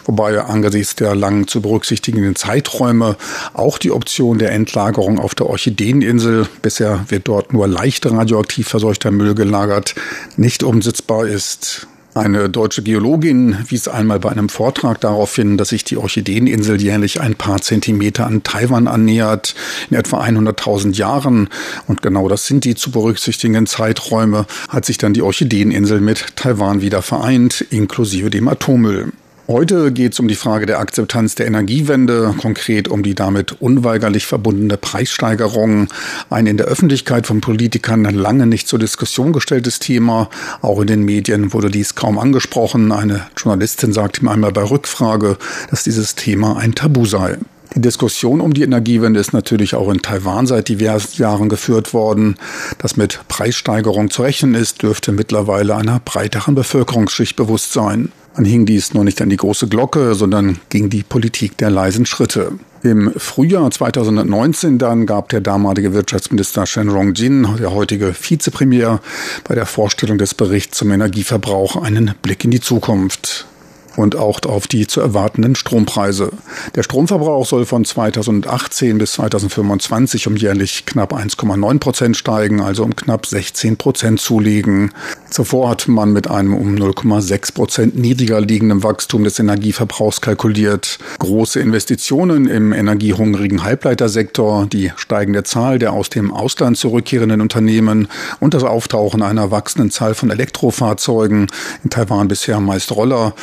Wobei 0.05 0.39
angesichts 0.41 0.95
der 0.95 1.15
lang 1.15 1.47
zu 1.47 1.61
berücksichtigenden 1.61 2.35
Zeiträume 2.35 3.17
auch 3.53 3.77
die 3.77 3.91
Option 3.91 4.39
der 4.39 4.51
Endlagerung 4.51 5.19
auf 5.19 5.35
der 5.35 5.47
Orchideeninsel, 5.47 6.47
bisher 6.61 7.05
wird 7.09 7.27
dort 7.27 7.53
nur 7.53 7.67
leicht 7.67 8.05
radioaktiv 8.05 8.67
verseuchter 8.67 9.11
Müll 9.11 9.35
gelagert, 9.35 9.95
nicht 10.37 10.63
umsetzbar 10.63 11.27
ist. 11.27 11.87
Eine 12.17 12.49
deutsche 12.49 12.81
Geologin 12.81 13.57
wies 13.67 13.89
einmal 13.89 14.21
bei 14.21 14.29
einem 14.29 14.47
Vortrag 14.47 15.01
darauf 15.01 15.35
hin, 15.35 15.57
dass 15.57 15.67
sich 15.67 15.83
die 15.83 15.97
Orchideeninsel 15.97 16.81
jährlich 16.81 17.19
ein 17.19 17.35
paar 17.35 17.59
Zentimeter 17.59 18.25
an 18.25 18.41
Taiwan 18.41 18.87
annähert, 18.87 19.53
in 19.89 19.97
etwa 19.97 20.23
100.000 20.23 20.95
Jahren. 20.95 21.49
Und 21.87 22.01
genau 22.01 22.29
das 22.29 22.47
sind 22.47 22.63
die 22.63 22.73
zu 22.73 22.89
berücksichtigenden 22.91 23.67
Zeiträume, 23.67 24.45
hat 24.69 24.85
sich 24.85 24.97
dann 24.97 25.13
die 25.13 25.23
Orchideeninsel 25.23 25.99
mit 25.99 26.37
Taiwan 26.37 26.81
wieder 26.81 27.01
vereint, 27.01 27.59
inklusive 27.69 28.29
dem 28.29 28.47
Atommüll. 28.47 29.11
Heute 29.47 29.91
geht 29.91 30.13
es 30.13 30.19
um 30.19 30.27
die 30.27 30.33
Frage 30.33 30.65
der 30.65 30.79
Akzeptanz 30.79 31.35
der 31.35 31.45
Energiewende, 31.45 32.33
konkret 32.41 32.87
um 32.87 33.03
die 33.03 33.13
damit 33.13 33.61
unweigerlich 33.61 34.25
verbundene 34.25 34.75
Preissteigerung. 34.75 35.87
Ein 36.31 36.47
in 36.47 36.57
der 36.57 36.65
Öffentlichkeit 36.65 37.27
von 37.27 37.41
Politikern 37.41 38.05
lange 38.05 38.47
nicht 38.47 38.67
zur 38.67 38.79
Diskussion 38.79 39.33
gestelltes 39.33 39.77
Thema. 39.77 40.31
Auch 40.63 40.81
in 40.81 40.87
den 40.87 41.03
Medien 41.03 41.53
wurde 41.53 41.69
dies 41.69 41.93
kaum 41.93 42.17
angesprochen. 42.17 42.91
Eine 42.91 43.27
Journalistin 43.37 43.93
sagte 43.93 44.21
ihm 44.21 44.29
einmal 44.29 44.51
bei 44.51 44.63
Rückfrage, 44.63 45.37
dass 45.69 45.83
dieses 45.83 46.15
Thema 46.15 46.57
ein 46.57 46.73
Tabu 46.73 47.05
sei. 47.05 47.37
Die 47.75 47.81
Diskussion 47.81 48.41
um 48.41 48.51
die 48.51 48.63
Energiewende 48.63 49.19
ist 49.19 49.33
natürlich 49.33 49.75
auch 49.75 49.89
in 49.89 50.01
Taiwan 50.01 50.47
seit 50.47 50.69
diversen 50.69 51.21
Jahren 51.21 51.49
geführt 51.49 51.93
worden. 51.93 52.37
Dass 52.79 52.97
mit 52.97 53.19
Preissteigerung 53.27 54.09
zu 54.09 54.23
rechnen 54.23 54.55
ist, 54.55 54.81
dürfte 54.81 55.11
mittlerweile 55.11 55.75
einer 55.75 55.99
breiteren 55.99 56.55
Bevölkerungsschicht 56.55 57.35
bewusst 57.35 57.73
sein. 57.73 58.11
Man 58.35 58.43
hing 58.43 58.65
dies 58.65 58.93
nur 58.93 59.05
nicht 59.05 59.21
an 59.21 59.29
die 59.29 59.37
große 59.37 59.69
Glocke, 59.69 60.13
sondern 60.13 60.59
ging 60.69 60.89
die 60.89 61.03
Politik 61.03 61.57
der 61.57 61.69
leisen 61.69 62.05
Schritte. 62.05 62.51
Im 62.83 63.13
Frühjahr 63.15 63.71
2019 63.71 64.77
dann 64.77 65.05
gab 65.05 65.29
der 65.29 65.39
damalige 65.39 65.93
Wirtschaftsminister 65.93 66.65
Shen 66.65 66.89
Rongjin, 66.89 67.47
der 67.59 67.71
heutige 67.73 68.13
Vizepremier, 68.13 68.99
bei 69.47 69.55
der 69.55 69.65
Vorstellung 69.65 70.17
des 70.17 70.33
Berichts 70.33 70.77
zum 70.77 70.91
Energieverbrauch 70.91 71.81
einen 71.81 72.13
Blick 72.21 72.43
in 72.43 72.51
die 72.51 72.59
Zukunft 72.59 73.47
und 73.95 74.15
auch 74.15 74.41
auf 74.45 74.67
die 74.67 74.87
zu 74.87 75.01
erwartenden 75.01 75.55
Strompreise. 75.55 76.31
Der 76.75 76.83
Stromverbrauch 76.83 77.45
soll 77.45 77.65
von 77.65 77.85
2018 77.85 78.97
bis 78.97 79.13
2025 79.13 80.27
um 80.27 80.35
jährlich 80.35 80.85
knapp 80.85 81.13
1,9 81.13 81.79
Prozent 81.79 82.17
steigen, 82.17 82.61
also 82.61 82.83
um 82.83 82.95
knapp 82.95 83.25
16 83.25 83.77
Prozent 83.77 84.19
zulegen. 84.19 84.91
Zuvor 85.29 85.69
hat 85.69 85.87
man 85.87 86.13
mit 86.13 86.29
einem 86.29 86.53
um 86.53 86.75
0,6 86.75 87.53
Prozent 87.53 87.97
niedriger 87.97 88.41
liegenden 88.41 88.83
Wachstum 88.83 89.23
des 89.23 89.39
Energieverbrauchs 89.39 90.21
kalkuliert. 90.21 90.99
Große 91.19 91.59
Investitionen 91.59 92.47
im 92.47 92.73
energiehungrigen 92.73 93.63
Halbleitersektor, 93.63 94.65
die 94.65 94.91
steigende 94.95 95.43
Zahl 95.43 95.79
der 95.79 95.93
aus 95.93 96.09
dem 96.09 96.31
Ausland 96.31 96.77
zurückkehrenden 96.77 97.41
Unternehmen 97.41 98.07
und 98.39 98.53
das 98.53 98.63
Auftauchen 98.63 99.21
einer 99.21 99.51
wachsenden 99.51 99.91
Zahl 99.91 100.15
von 100.15 100.31
Elektrofahrzeugen, 100.31 101.47
in 101.83 101.89
Taiwan 101.89 102.27
bisher 102.27 102.59
meist 102.59 102.91
Roller, 102.91 103.33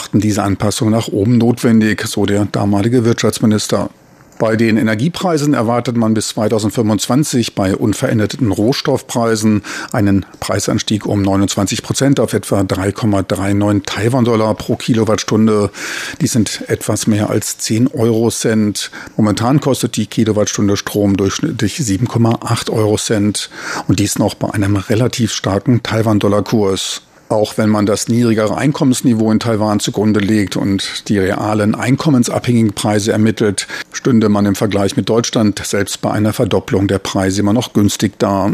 machten 0.00 0.20
diese 0.20 0.42
Anpassungen 0.42 0.94
nach 0.94 1.08
oben 1.08 1.36
notwendig, 1.36 2.06
so 2.06 2.24
der 2.24 2.46
damalige 2.46 3.04
Wirtschaftsminister. 3.04 3.90
Bei 4.38 4.56
den 4.56 4.78
Energiepreisen 4.78 5.52
erwartet 5.52 5.98
man 5.98 6.14
bis 6.14 6.28
2025 6.28 7.54
bei 7.54 7.76
unveränderten 7.76 8.50
Rohstoffpreisen 8.50 9.60
einen 9.92 10.24
Preisanstieg 10.40 11.04
um 11.04 11.20
29 11.20 11.82
Prozent 11.82 12.18
auf 12.18 12.32
etwa 12.32 12.60
3,39 12.60 13.82
Taiwan-Dollar 13.84 14.54
pro 14.54 14.76
Kilowattstunde. 14.76 15.68
Dies 16.22 16.32
sind 16.32 16.64
etwas 16.68 17.06
mehr 17.06 17.28
als 17.28 17.58
10 17.58 17.88
Euro 17.88 18.30
Cent. 18.30 18.90
Momentan 19.18 19.60
kostet 19.60 19.98
die 19.98 20.06
Kilowattstunde 20.06 20.78
Strom 20.78 21.18
durchschnittlich 21.18 21.76
7,8 21.76 22.70
Euro 22.70 22.96
Cent 22.96 23.50
und 23.86 23.98
dies 23.98 24.18
noch 24.18 24.32
bei 24.32 24.48
einem 24.48 24.76
relativ 24.76 25.34
starken 25.34 25.82
Taiwan-Dollar-Kurs. 25.82 27.02
Auch 27.30 27.56
wenn 27.58 27.68
man 27.68 27.86
das 27.86 28.08
niedrigere 28.08 28.56
Einkommensniveau 28.56 29.30
in 29.30 29.38
Taiwan 29.38 29.78
zugrunde 29.78 30.18
legt 30.18 30.56
und 30.56 31.08
die 31.08 31.16
realen 31.16 31.76
einkommensabhängigen 31.76 32.72
Preise 32.72 33.12
ermittelt, 33.12 33.68
stünde 33.92 34.28
man 34.28 34.46
im 34.46 34.56
Vergleich 34.56 34.96
mit 34.96 35.08
Deutschland 35.08 35.64
selbst 35.64 36.00
bei 36.00 36.10
einer 36.10 36.32
Verdopplung 36.32 36.88
der 36.88 36.98
Preise 36.98 37.40
immer 37.40 37.52
noch 37.52 37.72
günstig 37.72 38.18
da. 38.18 38.50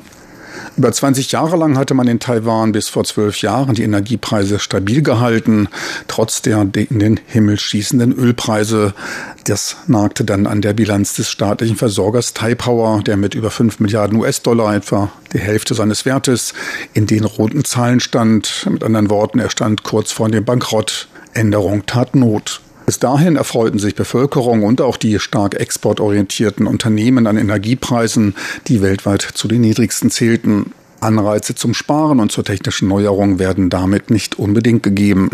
Über 0.77 0.93
20 0.93 1.33
Jahre 1.33 1.57
lang 1.57 1.79
hatte 1.79 1.95
man 1.95 2.07
in 2.09 2.21
Taiwan 2.21 2.73
bis 2.73 2.89
vor 2.89 3.05
zwölf 3.05 3.41
Jahren 3.41 3.75
die 3.75 3.83
Energiepreise 3.83 4.59
stabil 4.59 5.03
gehalten, 5.03 5.69
trotz 6.09 6.43
der 6.43 6.61
in 6.61 6.99
den 6.99 7.21
Himmel 7.27 7.59
schießenden 7.59 8.13
Ölpreise. 8.13 8.93
Das 9.45 9.77
nagte 9.87 10.25
dann 10.25 10.47
an 10.47 10.61
der 10.61 10.75
Bilanz 10.75 11.15
des 11.15 11.31
staatlichen 11.31 11.77
Versorgers 11.77 12.35
Taipower, 12.35 13.03
der 13.03 13.17
mit 13.17 13.35
über 13.35 13.51
5 13.51 13.81
Milliarden 13.81 14.19
US-Dollar, 14.19 14.75
etwa 14.75 15.11
die 15.33 15.39
Hälfte 15.39 15.75
seines 15.75 16.05
Wertes, 16.05 16.53
in 16.93 17.07
den 17.07 17.25
roten 17.25 17.65
Zahlen 17.65 18.01
stand. 18.01 18.67
Mit 18.71 18.85
anderen 18.85 19.09
Worten, 19.11 19.39
er 19.39 19.51
stand 19.51 19.83
kurz 19.83 20.13
vor 20.13 20.29
dem 20.29 20.45
Bankrott. 20.45 21.09
Änderung 21.33 21.87
tat 21.87 22.15
Not. 22.15 22.61
Bis 22.87 23.01
dahin 23.01 23.35
erfreuten 23.35 23.81
sich 23.81 23.97
Bevölkerung 23.97 24.63
und 24.63 24.81
auch 24.81 24.97
die 24.97 25.19
stark 25.19 25.55
exportorientierten 25.57 26.69
Unternehmen 26.69 27.27
an 27.27 27.37
Energiepreisen, 27.37 28.37
die 28.69 28.81
weltweit 28.81 29.23
zu 29.23 29.49
den 29.49 29.63
niedrigsten 29.63 30.09
zählten. 30.11 30.73
Anreize 31.01 31.57
zum 31.57 31.75
Sparen 31.75 32.21
und 32.21 32.31
zur 32.31 32.45
technischen 32.45 32.89
Neuerung 32.89 33.41
werden 33.41 33.71
damit 33.71 34.11
nicht 34.11 34.39
unbedingt 34.39 34.85
gegeben. 34.85 35.31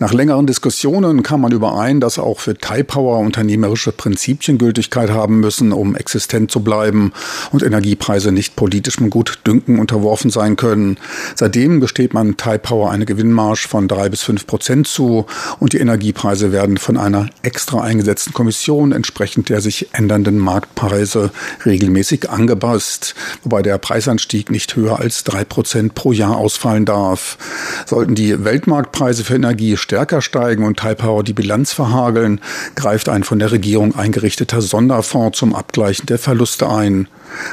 Nach 0.00 0.12
längeren 0.12 0.46
Diskussionen 0.46 1.24
kam 1.24 1.40
man 1.40 1.50
überein, 1.50 1.98
dass 1.98 2.20
auch 2.20 2.38
für 2.38 2.56
Taipower 2.56 3.18
unternehmerische 3.18 3.90
Prinzipien 3.90 4.56
Gültigkeit 4.56 5.10
haben 5.10 5.40
müssen, 5.40 5.72
um 5.72 5.96
existent 5.96 6.52
zu 6.52 6.60
bleiben 6.60 7.12
und 7.50 7.64
Energiepreise 7.64 8.30
nicht 8.30 8.54
politischem 8.54 9.10
Gutdünken 9.10 9.80
unterworfen 9.80 10.30
sein 10.30 10.54
können. 10.54 10.98
Seitdem 11.34 11.80
besteht 11.80 12.14
man 12.14 12.36
Taipower 12.36 12.92
eine 12.92 13.06
Gewinnmarsch 13.06 13.66
von 13.66 13.88
drei 13.88 14.08
bis 14.08 14.22
fünf 14.22 14.46
Prozent 14.46 14.86
zu 14.86 15.26
und 15.58 15.72
die 15.72 15.78
Energiepreise 15.78 16.52
werden 16.52 16.76
von 16.76 16.96
einer 16.96 17.28
extra 17.42 17.80
eingesetzten 17.80 18.32
Kommission 18.32 18.92
entsprechend 18.92 19.48
der 19.48 19.60
sich 19.60 19.88
ändernden 19.94 20.38
Marktpreise 20.38 21.32
regelmäßig 21.66 22.30
angepasst, 22.30 23.16
wobei 23.42 23.62
der 23.62 23.78
Preisanstieg 23.78 24.52
nicht 24.52 24.76
höher 24.76 25.00
als 25.00 25.24
drei 25.24 25.42
Prozent 25.42 25.96
pro 25.96 26.12
Jahr 26.12 26.36
ausfallen 26.36 26.84
darf. 26.84 27.36
Sollten 27.84 28.14
die 28.14 28.44
Weltmarktpreise 28.44 29.24
für 29.24 29.34
Energie 29.34 29.76
stärker 29.88 30.20
steigen 30.20 30.64
und 30.64 30.78
Taipower 30.78 31.24
die 31.24 31.32
Bilanz 31.32 31.72
verhageln, 31.72 32.42
greift 32.74 33.08
ein 33.08 33.24
von 33.24 33.38
der 33.38 33.52
Regierung 33.52 33.96
eingerichteter 33.96 34.60
Sonderfonds 34.60 35.38
zum 35.38 35.54
Abgleichen 35.54 36.04
der 36.04 36.18
Verluste 36.18 36.68
ein. 36.68 37.08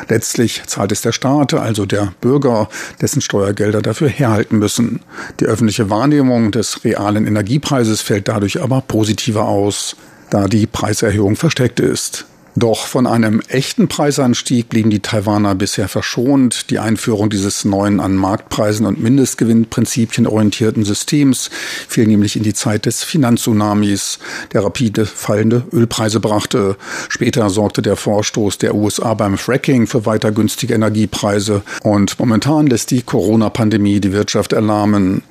Letztlich 0.10 0.62
zahlt 0.68 0.92
es 0.92 1.00
der 1.00 1.14
Staat, 1.14 1.54
also 1.54 1.86
der 1.86 2.12
Bürger, 2.20 2.68
dessen 3.00 3.22
Steuergelder 3.22 3.82
dafür 3.82 4.10
herhalten 4.10 4.60
müssen. 4.60 5.00
Die 5.40 5.46
öffentliche 5.46 5.90
Wahrnehmung 5.90 6.52
des 6.52 6.84
realen 6.84 7.26
Energiepreises 7.26 8.02
fällt 8.02 8.28
dadurch 8.28 8.62
aber 8.62 8.82
positiver 8.82 9.48
aus, 9.48 9.96
da 10.30 10.50
die 10.50 10.68
Preiserhöhung 10.68 11.38
versteckt 11.38 11.80
ist. 11.80 12.26
Doch 12.58 12.88
von 12.88 13.06
einem 13.06 13.42
echten 13.50 13.90
Preisanstieg 13.90 14.70
blieben 14.70 14.90
die 14.90 15.02
Taiwaner 15.02 15.56
bisher 15.56 15.90
verschont. 15.90 16.70
Die 16.70 16.80
Einführung 16.80 17.30
dieses 17.30 17.66
neuen 17.66 18.00
an 18.00 18.16
Marktpreisen 18.16 18.86
und 18.86 19.02
Mindestgewinnprinzipien 19.02 20.26
orientierten 20.26 20.86
Systems 20.86 21.50
fiel 21.90 22.08
nämlich 22.08 22.38
in 22.38 22.44
die 22.44 22.54
Zeit 22.54 22.86
des 22.86 23.04
Finanztsunamis, 23.04 24.20
der 24.54 24.64
rapide 24.64 25.06
fallende 25.06 25.66
Ölpreise 25.74 26.22
brachte. 26.22 26.78
Später 27.10 27.50
sorgte 27.50 27.82
der 27.82 27.98
Vorstoß 27.98 28.58
der 28.58 28.74
USA 28.74 29.14
beim 29.16 29.38
Fracking 29.38 29.86
für 29.86 30.06
weiter 30.06 30.32
günstige 30.32 30.76
Energiepreise 30.76 31.62
und 31.84 32.18
momentan 32.20 32.68
lässt 32.68 32.90
die 32.92 33.02
Corona-Pandemie 33.02 34.00
die 34.00 34.14
Wirtschaft 34.14 34.54
erlahmen. 34.54 35.24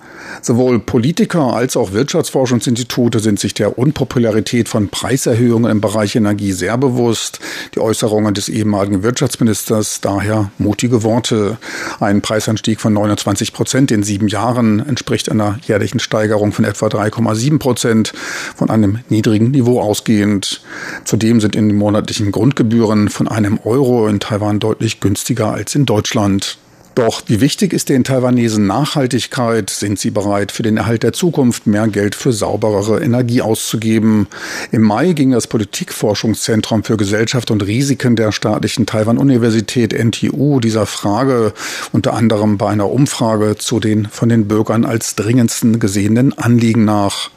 Sowohl 0.44 0.78
Politiker 0.78 1.54
als 1.54 1.74
auch 1.74 1.92
Wirtschaftsforschungsinstitute 1.92 3.18
sind 3.20 3.40
sich 3.40 3.54
der 3.54 3.78
Unpopularität 3.78 4.68
von 4.68 4.90
Preiserhöhungen 4.90 5.70
im 5.70 5.80
Bereich 5.80 6.16
Energie 6.16 6.52
sehr 6.52 6.76
bewusst. 6.76 7.40
Die 7.74 7.80
Äußerungen 7.80 8.34
des 8.34 8.50
ehemaligen 8.50 9.02
Wirtschaftsministers 9.02 10.02
daher 10.02 10.50
mutige 10.58 11.02
Worte. 11.02 11.56
Ein 11.98 12.20
Preisanstieg 12.20 12.82
von 12.82 12.92
29 12.92 13.54
Prozent 13.54 13.90
in 13.90 14.02
sieben 14.02 14.28
Jahren 14.28 14.80
entspricht 14.80 15.30
einer 15.30 15.58
jährlichen 15.66 15.98
Steigerung 15.98 16.52
von 16.52 16.66
etwa 16.66 16.88
3,7 16.88 17.58
Prozent 17.58 18.12
von 18.54 18.68
einem 18.68 18.98
niedrigen 19.08 19.50
Niveau 19.50 19.80
ausgehend. 19.80 20.60
Zudem 21.06 21.40
sind 21.40 21.56
in 21.56 21.70
den 21.70 21.78
monatlichen 21.78 22.32
Grundgebühren 22.32 23.08
von 23.08 23.28
einem 23.28 23.58
Euro 23.64 24.08
in 24.08 24.20
Taiwan 24.20 24.60
deutlich 24.60 25.00
günstiger 25.00 25.54
als 25.54 25.74
in 25.74 25.86
Deutschland. 25.86 26.58
Doch 26.94 27.22
wie 27.26 27.40
wichtig 27.40 27.72
ist 27.72 27.88
den 27.88 28.04
Taiwanesen 28.04 28.68
Nachhaltigkeit? 28.68 29.68
Sind 29.68 29.98
sie 29.98 30.12
bereit, 30.12 30.52
für 30.52 30.62
den 30.62 30.76
Erhalt 30.76 31.02
der 31.02 31.12
Zukunft 31.12 31.66
mehr 31.66 31.88
Geld 31.88 32.14
für 32.14 32.32
sauberere 32.32 33.02
Energie 33.02 33.42
auszugeben? 33.42 34.28
Im 34.70 34.82
Mai 34.82 35.12
ging 35.12 35.32
das 35.32 35.48
Politikforschungszentrum 35.48 36.84
für 36.84 36.96
Gesellschaft 36.96 37.50
und 37.50 37.66
Risiken 37.66 38.14
der 38.14 38.30
staatlichen 38.30 38.86
Taiwan-Universität 38.86 39.92
NTU 39.92 40.60
dieser 40.60 40.86
Frage 40.86 41.52
unter 41.90 42.14
anderem 42.14 42.58
bei 42.58 42.68
einer 42.68 42.88
Umfrage 42.88 43.56
zu 43.56 43.80
den 43.80 44.06
von 44.06 44.28
den 44.28 44.46
Bürgern 44.46 44.84
als 44.84 45.16
dringendsten 45.16 45.80
gesehenen 45.80 46.32
Anliegen 46.38 46.84
nach. 46.84 47.30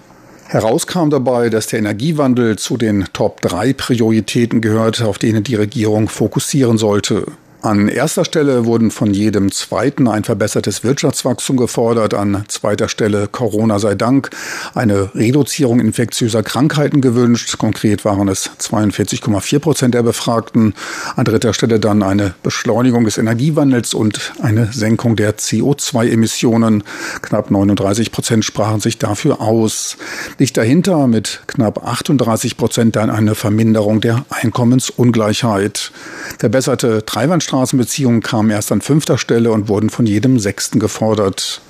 Herauskam 0.49 1.09
dabei, 1.09 1.49
dass 1.49 1.65
der 1.65 1.79
Energiewandel 1.79 2.59
zu 2.59 2.77
den 2.77 3.05
Top 3.11 3.41
3 3.41 3.73
Prioritäten 3.73 4.61
gehört, 4.61 5.01
auf 5.01 5.17
denen 5.17 5.43
die 5.43 5.55
Regierung 5.55 6.09
fokussieren 6.09 6.77
sollte. 6.77 7.25
An 7.63 7.87
erster 7.87 8.23
Stelle 8.23 8.65
wurden 8.65 8.91
von 8.91 9.13
jedem 9.15 9.51
Zweiten 9.51 10.07
ein 10.07 10.23
verbessertes 10.23 10.83
Wirtschaftswachstum 10.83 11.57
gefordert, 11.57 12.13
an 12.13 12.43
zweiter 12.49 12.87
Stelle 12.87 13.27
Corona 13.27 13.79
sei 13.79 13.95
Dank 13.95 14.29
eine 14.75 15.15
Reduzierung 15.15 15.79
infektiöser 15.79 16.43
Krankheiten 16.43 17.01
gewünscht. 17.01 17.57
Konkret 17.57 18.05
waren 18.05 18.27
es 18.27 18.51
42,4 18.59 19.57
Prozent 19.59 19.95
der 19.95 20.03
Befragten. 20.03 20.75
An 21.15 21.25
dritter 21.25 21.51
Stelle 21.53 21.79
dann 21.79 22.03
eine 22.03 22.35
Beschleunigung 22.43 23.05
des 23.05 23.17
Energiewandels 23.17 23.95
und 23.95 24.33
eine 24.39 24.71
Senkung 24.71 25.15
der 25.15 25.37
CO2-Emissionen. 25.37 26.83
Knapp 27.23 27.49
39 27.49 28.11
Prozent 28.11 28.45
sprachen 28.45 28.81
sich 28.81 28.99
dafür 28.99 29.41
aus. 29.41 29.97
Dicht 30.39 30.57
dahinter 30.57 31.07
mit 31.07 31.41
knapp 31.47 31.83
38 31.83 32.55
Prozent 32.55 32.95
dann 32.95 33.09
eine 33.09 33.33
Verminderung 33.33 33.99
der 33.99 34.25
Einkommensungleichheit. 34.29 35.91
Verbesserte 36.37 37.03
Treibhausgasen 37.03 37.46
Straßenbeziehungen 37.47 38.21
kamen 38.21 38.49
erst 38.49 38.73
an 38.73 38.81
fünfter 38.81 39.17
Stelle 39.17 39.53
und 39.53 39.69
wurden 39.69 39.89
von 39.89 40.05
jedem 40.05 40.37
Sechsten 40.37 40.79
gefordert. 40.79 41.61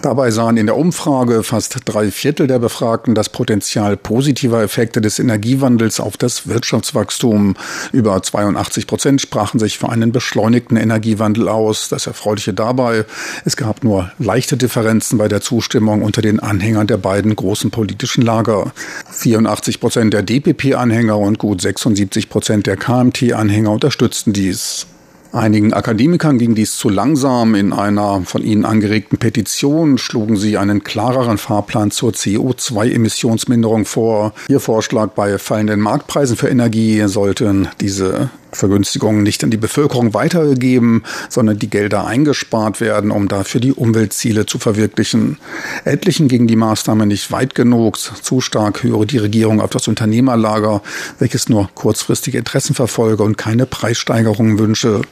Dabei 0.00 0.30
sahen 0.30 0.56
in 0.56 0.66
der 0.66 0.76
Umfrage 0.76 1.42
fast 1.42 1.76
drei 1.86 2.12
Viertel 2.12 2.46
der 2.46 2.60
Befragten 2.60 3.16
das 3.16 3.28
Potenzial 3.28 3.96
positiver 3.96 4.62
Effekte 4.62 5.00
des 5.00 5.18
Energiewandels 5.18 5.98
auf 5.98 6.16
das 6.16 6.46
Wirtschaftswachstum. 6.46 7.56
Über 7.90 8.22
82 8.22 8.86
Prozent 8.86 9.20
sprachen 9.20 9.58
sich 9.58 9.76
für 9.76 9.88
einen 9.88 10.12
beschleunigten 10.12 10.76
Energiewandel 10.76 11.48
aus. 11.48 11.88
Das 11.88 12.06
Erfreuliche 12.06 12.54
dabei, 12.54 13.04
es 13.44 13.56
gab 13.56 13.82
nur 13.82 14.12
leichte 14.20 14.56
Differenzen 14.56 15.18
bei 15.18 15.26
der 15.26 15.40
Zustimmung 15.40 16.02
unter 16.02 16.22
den 16.22 16.38
Anhängern 16.38 16.86
der 16.86 16.98
beiden 16.98 17.34
großen 17.34 17.72
politischen 17.72 18.22
Lager. 18.22 18.70
84 19.10 19.80
Prozent 19.80 20.14
der 20.14 20.22
DPP-Anhänger 20.22 21.18
und 21.18 21.40
gut 21.40 21.60
76 21.60 22.28
Prozent 22.28 22.68
der 22.68 22.76
KMT-Anhänger 22.76 23.72
unterstützten 23.72 24.32
dies. 24.32 24.86
Einigen 25.32 25.74
Akademikern 25.74 26.38
ging 26.38 26.54
dies 26.54 26.76
zu 26.76 26.88
langsam. 26.88 27.54
In 27.54 27.72
einer 27.72 28.22
von 28.22 28.42
ihnen 28.42 28.64
angeregten 28.64 29.18
Petition 29.18 29.98
schlugen 29.98 30.36
sie 30.36 30.56
einen 30.56 30.84
klareren 30.84 31.36
Fahrplan 31.36 31.90
zur 31.90 32.12
CO2-Emissionsminderung 32.12 33.84
vor. 33.84 34.32
Ihr 34.48 34.60
Vorschlag 34.60 35.10
bei 35.10 35.38
fallenden 35.38 35.80
Marktpreisen 35.80 36.36
für 36.36 36.48
Energie 36.48 37.02
sollten 37.06 37.68
diese 37.80 38.30
Vergünstigungen 38.52 39.22
nicht 39.22 39.44
an 39.44 39.50
die 39.50 39.56
Bevölkerung 39.56 40.14
weitergegeben, 40.14 41.04
sondern 41.28 41.58
die 41.58 41.70
Gelder 41.70 42.06
eingespart 42.06 42.80
werden, 42.80 43.10
um 43.10 43.28
dafür 43.28 43.60
die 43.60 43.72
Umweltziele 43.72 44.46
zu 44.46 44.58
verwirklichen. 44.58 45.38
Etlichen 45.84 46.28
ging 46.28 46.46
die 46.46 46.56
Maßnahme 46.56 47.06
nicht 47.06 47.30
weit 47.30 47.54
genug. 47.54 47.98
Zu 47.98 48.40
stark 48.40 48.82
höre 48.82 49.06
die 49.06 49.18
Regierung 49.18 49.60
auf 49.60 49.70
das 49.70 49.88
Unternehmerlager, 49.88 50.82
welches 51.18 51.48
nur 51.48 51.68
kurzfristige 51.74 52.38
Interessen 52.38 52.74
verfolge 52.74 53.22
und 53.22 53.36
keine 53.38 53.66
Preissteigerungen 53.66 54.58
wünsche. 54.58 55.02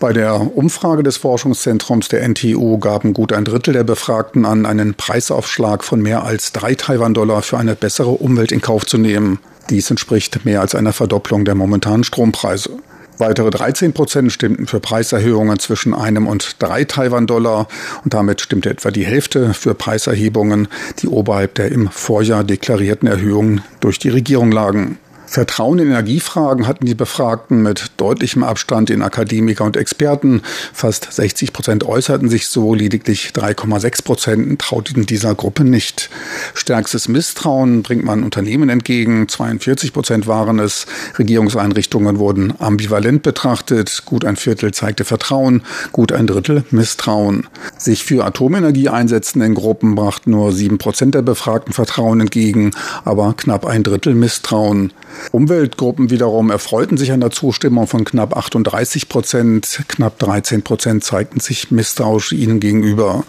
Bei 0.00 0.12
der 0.12 0.56
Umfrage 0.56 1.02
des 1.02 1.16
Forschungszentrums 1.16 2.06
der 2.06 2.22
NTU 2.22 2.78
gaben 2.78 3.14
gut 3.14 3.32
ein 3.32 3.44
Drittel 3.44 3.74
der 3.74 3.82
Befragten 3.82 4.44
an, 4.44 4.64
einen 4.64 4.94
Preisaufschlag 4.94 5.82
von 5.82 6.00
mehr 6.00 6.22
als 6.22 6.52
drei 6.52 6.76
Taiwan-Dollar 6.76 7.42
für 7.42 7.58
eine 7.58 7.74
bessere 7.74 8.10
Umwelt 8.10 8.52
in 8.52 8.60
Kauf 8.60 8.86
zu 8.86 8.96
nehmen. 8.96 9.40
Dies 9.70 9.90
entspricht 9.90 10.44
mehr 10.44 10.60
als 10.60 10.74
einer 10.74 10.92
Verdopplung 10.92 11.44
der 11.44 11.54
momentanen 11.54 12.04
Strompreise. 12.04 12.70
Weitere 13.18 13.50
13 13.50 13.92
Prozent 13.92 14.32
stimmten 14.32 14.66
für 14.66 14.78
Preiserhöhungen 14.78 15.58
zwischen 15.58 15.92
einem 15.92 16.28
und 16.28 16.56
drei 16.60 16.84
Taiwan-Dollar 16.84 17.66
und 18.04 18.14
damit 18.14 18.40
stimmte 18.40 18.70
etwa 18.70 18.92
die 18.92 19.04
Hälfte 19.04 19.54
für 19.54 19.74
Preiserhebungen, 19.74 20.68
die 21.00 21.08
oberhalb 21.08 21.56
der 21.56 21.72
im 21.72 21.90
Vorjahr 21.90 22.44
deklarierten 22.44 23.08
Erhöhungen 23.08 23.62
durch 23.80 23.98
die 23.98 24.08
Regierung 24.08 24.52
lagen. 24.52 24.98
Vertrauen 25.28 25.78
in 25.78 25.88
Energiefragen 25.88 26.66
hatten 26.66 26.86
die 26.86 26.94
Befragten 26.94 27.62
mit 27.62 27.92
deutlichem 27.98 28.42
Abstand 28.42 28.88
in 28.88 29.02
Akademiker 29.02 29.64
und 29.64 29.76
Experten. 29.76 30.40
Fast 30.72 31.12
60 31.12 31.52
Prozent 31.52 31.84
äußerten 31.84 32.30
sich 32.30 32.48
so, 32.48 32.72
lediglich 32.72 33.32
3,6 33.34 34.04
Prozent 34.04 34.58
trauten 34.58 35.04
dieser 35.04 35.34
Gruppe 35.34 35.64
nicht. 35.64 36.08
Stärkstes 36.54 37.08
Misstrauen 37.08 37.82
bringt 37.82 38.04
man 38.04 38.24
Unternehmen 38.24 38.70
entgegen. 38.70 39.28
42 39.28 39.92
Prozent 39.92 40.26
waren 40.26 40.58
es. 40.58 40.86
Regierungseinrichtungen 41.18 42.18
wurden 42.18 42.54
ambivalent 42.58 43.22
betrachtet. 43.22 44.04
Gut 44.06 44.24
ein 44.24 44.36
Viertel 44.36 44.72
zeigte 44.72 45.04
Vertrauen, 45.04 45.62
gut 45.92 46.10
ein 46.10 46.26
Drittel 46.26 46.64
Misstrauen. 46.70 47.46
Sich 47.76 48.02
für 48.02 48.24
Atomenergie 48.24 48.88
einsetzenden 48.88 49.54
Gruppen 49.54 49.94
brachten 49.94 50.30
nur 50.30 50.52
7 50.52 50.78
Prozent 50.78 51.14
der 51.14 51.22
Befragten 51.22 51.74
Vertrauen 51.74 52.20
entgegen, 52.20 52.70
aber 53.04 53.34
knapp 53.36 53.66
ein 53.66 53.82
Drittel 53.82 54.14
Misstrauen. 54.14 54.94
Umweltgruppen 55.32 56.10
wiederum 56.10 56.50
erfreuten 56.50 56.96
sich 56.96 57.12
an 57.12 57.20
der 57.20 57.30
Zustimmung 57.30 57.86
von 57.86 58.04
knapp 58.04 58.36
38 58.36 59.08
Prozent. 59.08 59.84
Knapp 59.88 60.18
13 60.18 60.62
Prozent 60.62 61.04
zeigten 61.04 61.40
sich 61.40 61.70
misstrauisch 61.70 62.32
ihnen 62.32 62.60
gegenüber. 62.60 63.24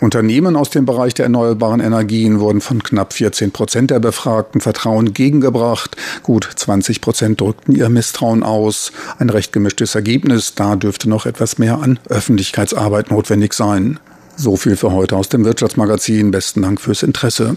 Unternehmen 0.00 0.56
aus 0.56 0.70
dem 0.70 0.86
Bereich 0.86 1.14
der 1.14 1.26
erneuerbaren 1.26 1.80
Energien 1.80 2.40
wurden 2.40 2.60
von 2.60 2.82
knapp 2.82 3.12
14 3.12 3.52
Prozent 3.52 3.90
der 3.90 4.00
Befragten 4.00 4.60
Vertrauen 4.60 5.08
entgegengebracht. 5.08 5.96
Gut 6.22 6.48
20 6.54 7.00
Prozent 7.00 7.40
drückten 7.40 7.74
ihr 7.74 7.88
Misstrauen 7.88 8.42
aus. 8.42 8.92
Ein 9.18 9.30
recht 9.30 9.52
gemischtes 9.52 9.94
Ergebnis. 9.94 10.54
Da 10.54 10.76
dürfte 10.76 11.08
noch 11.08 11.26
etwas 11.26 11.58
mehr 11.58 11.80
an 11.80 11.98
Öffentlichkeitsarbeit 12.08 13.10
notwendig 13.10 13.52
sein. 13.52 14.00
So 14.36 14.56
viel 14.56 14.76
für 14.76 14.92
heute 14.92 15.16
aus 15.16 15.28
dem 15.28 15.44
Wirtschaftsmagazin. 15.44 16.30
Besten 16.30 16.62
Dank 16.62 16.80
fürs 16.80 17.02
Interesse. 17.02 17.56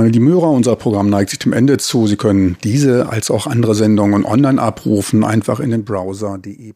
Meine 0.00 0.18
Möhrer, 0.18 0.50
unser 0.50 0.76
Programm 0.76 1.10
neigt 1.10 1.28
sich 1.28 1.40
dem 1.40 1.52
Ende 1.52 1.76
zu. 1.76 2.06
Sie 2.06 2.16
können 2.16 2.56
diese 2.64 3.10
als 3.10 3.30
auch 3.30 3.46
andere 3.46 3.74
Sendungen 3.74 4.24
online 4.24 4.58
abrufen, 4.58 5.24
einfach 5.24 5.60
in 5.60 5.72
den 5.72 5.84
Browser.de. 5.84 6.72